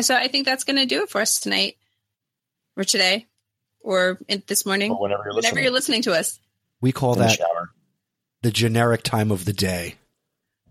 So 0.00 0.14
I 0.14 0.28
think 0.28 0.44
that's 0.44 0.64
going 0.64 0.76
to 0.76 0.84
do 0.86 1.02
it 1.02 1.08
for 1.10 1.20
us 1.20 1.40
tonight 1.40 1.76
or 2.76 2.84
today 2.84 3.26
or 3.80 4.18
in, 4.28 4.42
this 4.46 4.66
morning, 4.66 4.92
Or 4.92 5.00
whenever 5.00 5.22
you're 5.24 5.34
whenever 5.34 5.46
listening. 5.46 5.64
you're 5.64 5.72
listening 5.72 6.02
to 6.02 6.12
us. 6.12 6.38
We 6.80 6.92
call 6.92 7.14
In 7.14 7.20
that 7.20 7.30
shower. 7.38 7.57
The 8.42 8.50
generic 8.52 9.02
time 9.02 9.32
of 9.32 9.44
the 9.44 9.52
day. 9.52 9.96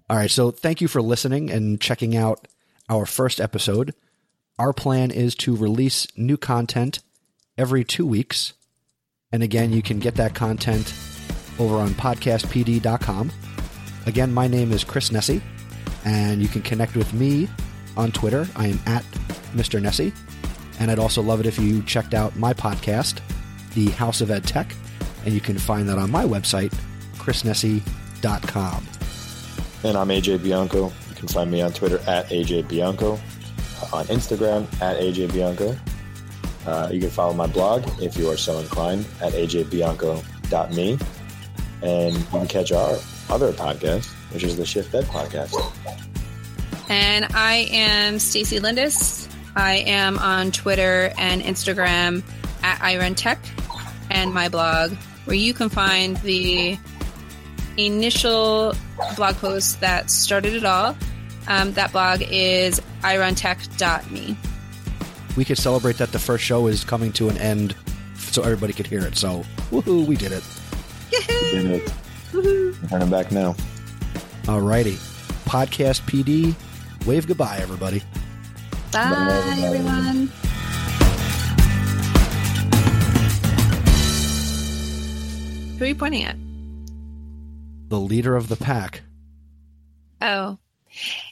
All 0.10 0.16
right, 0.16 0.32
so 0.32 0.52
thank 0.52 0.80
you 0.80 0.88
for 0.88 1.02
listening 1.02 1.50
and 1.52 1.82
checking 1.82 2.16
out 2.16 2.48
our 2.88 3.06
first 3.06 3.42
episode. 3.42 3.94
Our 4.58 4.72
plan 4.72 5.12
is 5.12 5.36
to 5.36 5.56
release 5.56 6.08
new 6.16 6.38
content 6.38 7.00
every 7.58 7.84
two 7.84 8.06
weeks. 8.06 8.54
And 9.34 9.44
again, 9.44 9.74
you 9.74 9.82
can 9.82 10.00
get 10.00 10.16
that 10.16 10.34
content 10.34 10.94
over 11.60 11.76
on 11.76 11.90
podcastpd.com. 11.90 13.32
Again, 14.06 14.34
my 14.34 14.48
name 14.48 14.72
is 14.72 14.86
Chris 14.86 15.10
Nesi, 15.10 15.42
and 16.06 16.42
you 16.42 16.48
can 16.48 16.62
connect 16.62 16.96
with 16.96 17.14
me 17.14 17.50
on 17.98 18.14
Twitter. 18.14 18.48
I 18.56 18.68
am 18.68 18.80
at 18.86 19.04
Mr. 19.54 19.82
Nesi. 19.82 20.14
And 20.80 20.90
I'd 20.90 21.00
also 21.00 21.22
love 21.22 21.42
it 21.42 21.46
if 21.46 21.60
you 21.60 21.82
checked 21.84 22.14
out 22.14 22.38
my 22.38 22.54
podcast, 22.54 23.20
The 23.74 23.90
House 23.92 24.22
of 24.22 24.32
Ed 24.32 24.46
Tech, 24.46 24.74
and 25.26 25.34
you 25.34 25.42
can 25.42 25.58
find 25.58 25.90
that 25.90 25.98
on 25.98 26.12
my 26.12 26.24
website, 26.24 26.74
chrisnesi.com. 27.28 28.88
And 29.84 29.98
I'm 29.98 30.08
AJ 30.08 30.44
Bianco. 30.44 30.86
You 31.10 31.16
can 31.16 31.28
find 31.28 31.52
me 31.52 31.62
on 31.62 31.74
Twitter 31.74 32.00
at 32.08 32.28
AJ 32.30 32.70
Bianco, 32.70 33.14
on 33.92 34.06
Instagram 34.06 34.64
at 34.82 34.98
AJ 34.98 35.34
Bianco. 35.34 35.76
Uh, 36.66 36.90
you 36.92 37.00
can 37.00 37.10
follow 37.10 37.34
my 37.34 37.48
blog 37.48 37.84
if 38.02 38.18
you 38.18 38.30
are 38.30 38.38
so 38.38 38.60
inclined 38.60 39.06
at 39.22 39.34
ajbianco.me. 39.34 41.00
And 41.82 42.18
you 42.18 42.24
can 42.24 42.48
catch 42.48 42.72
our 42.72 42.98
other 43.30 43.52
podcast, 43.54 44.08
which 44.34 44.44
is 44.44 44.58
the 44.58 44.66
Shift 44.66 44.96
Ed 44.96 45.06
podcast. 45.06 45.54
And 46.90 47.26
I 47.34 47.68
am 47.72 48.20
Stacy 48.20 48.60
Lindes. 48.60 49.28
I 49.56 49.78
am 49.78 50.18
on 50.20 50.52
Twitter 50.52 51.14
and 51.18 51.42
Instagram 51.42 52.24
at 52.64 52.80
IronTech 52.80 53.38
and 54.10 54.34
my 54.34 54.50
blog, 54.50 54.94
where 55.26 55.36
you 55.36 55.54
can 55.54 55.70
find 55.70 56.18
the 56.18 56.78
initial 57.78 58.74
blog 59.16 59.36
post 59.38 59.80
that 59.82 60.10
started 60.10 60.54
it 60.54 60.66
all. 60.66 60.96
Um, 61.48 61.72
that 61.74 61.92
blog 61.92 62.22
is 62.24 62.82
irontech.me. 63.02 64.36
We 65.38 65.46
could 65.46 65.58
celebrate 65.58 65.98
that 65.98 66.12
the 66.12 66.20
first 66.20 66.44
show 66.44 66.68
is 66.68 66.84
coming 66.84 67.12
to 67.14 67.30
an 67.30 67.38
end 67.38 67.76
so 68.16 68.42
everybody 68.42 68.74
could 68.74 68.88
hear 68.88 69.02
it. 69.06 69.16
So, 69.16 69.44
woohoo, 69.72 70.06
we 70.06 70.16
did 70.16 70.32
it. 70.32 70.44
We 71.12 71.52
Did 71.52 71.66
it. 71.72 71.94
Woohoo! 72.32 72.90
Turning 72.90 73.10
back 73.10 73.32
now. 73.32 73.54
Alrighty. 74.44 74.96
Podcast 75.46 76.02
PD, 76.02 76.56
wave 77.06 77.28
goodbye, 77.28 77.60
everybody. 77.62 78.00
Bye, 78.92 79.10
Bye. 79.10 79.60
everyone. 79.64 80.28
Who 85.78 85.84
are 85.84 85.88
you 85.88 85.96
pointing 85.96 86.24
at? 86.24 86.36
The 87.88 88.00
leader 88.00 88.36
of 88.36 88.50
the 88.50 88.58
pack. 88.58 89.02
Oh. 90.22 90.58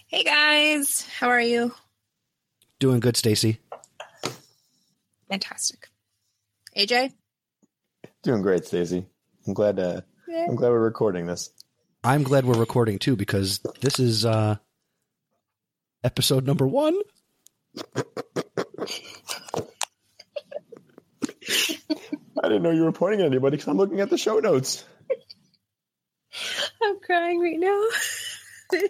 Hey 0.07 0.23
guys, 0.23 1.05
how 1.19 1.27
are 1.27 1.41
you? 1.41 1.73
Doing 2.79 3.01
good, 3.01 3.17
Stacy. 3.17 3.59
Fantastic. 5.29 5.89
AJ? 6.77 7.11
Doing 8.23 8.41
great, 8.41 8.65
Stacy. 8.65 9.05
I'm 9.45 9.53
glad. 9.53 9.79
Uh, 9.79 10.01
I'm 10.29 10.55
glad 10.55 10.69
we're 10.69 10.79
recording 10.79 11.25
this. 11.25 11.49
I'm 12.05 12.23
glad 12.23 12.45
we're 12.45 12.59
recording 12.59 12.99
too 12.99 13.17
because 13.17 13.59
this 13.81 13.99
is 13.99 14.25
uh 14.25 14.55
episode 16.03 16.45
number 16.45 16.67
one. 16.67 16.97
I 22.41 22.47
didn't 22.47 22.63
know 22.63 22.71
you 22.71 22.83
were 22.83 22.91
pointing 22.93 23.21
at 23.21 23.25
anybody 23.25 23.57
because 23.57 23.67
I'm 23.67 23.77
looking 23.77 23.99
at 23.99 24.09
the 24.09 24.17
show 24.17 24.39
notes. 24.39 24.85
I'm 26.81 26.99
crying 26.99 27.41
right 27.41 27.59
now. 27.59 27.87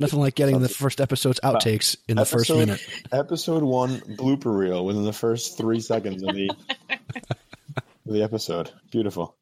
Nothing 0.00 0.20
like 0.20 0.34
getting 0.34 0.60
the 0.60 0.68
first 0.68 1.00
episode's 1.00 1.40
outtakes 1.40 1.96
in 2.08 2.16
the 2.16 2.24
first 2.24 2.48
minute. 2.48 2.80
Episode 3.12 3.62
one 3.62 4.00
blooper 4.00 4.56
reel 4.56 4.84
within 4.84 5.04
the 5.04 5.12
first 5.12 5.58
three 5.58 5.80
seconds 5.80 6.22
of 6.22 6.34
the 6.34 6.48
of 6.90 8.12
the 8.12 8.22
episode. 8.22 8.70
Beautiful. 8.90 9.36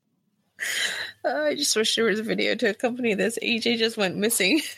Uh, 1.24 1.28
I 1.28 1.54
just 1.54 1.76
wish 1.76 1.94
there 1.94 2.06
was 2.06 2.18
a 2.18 2.24
video 2.24 2.56
to 2.56 2.70
accompany 2.70 3.14
this. 3.14 3.38
AJ 3.40 3.78
just 3.78 3.96
went 3.96 4.16
missing. 4.16 4.60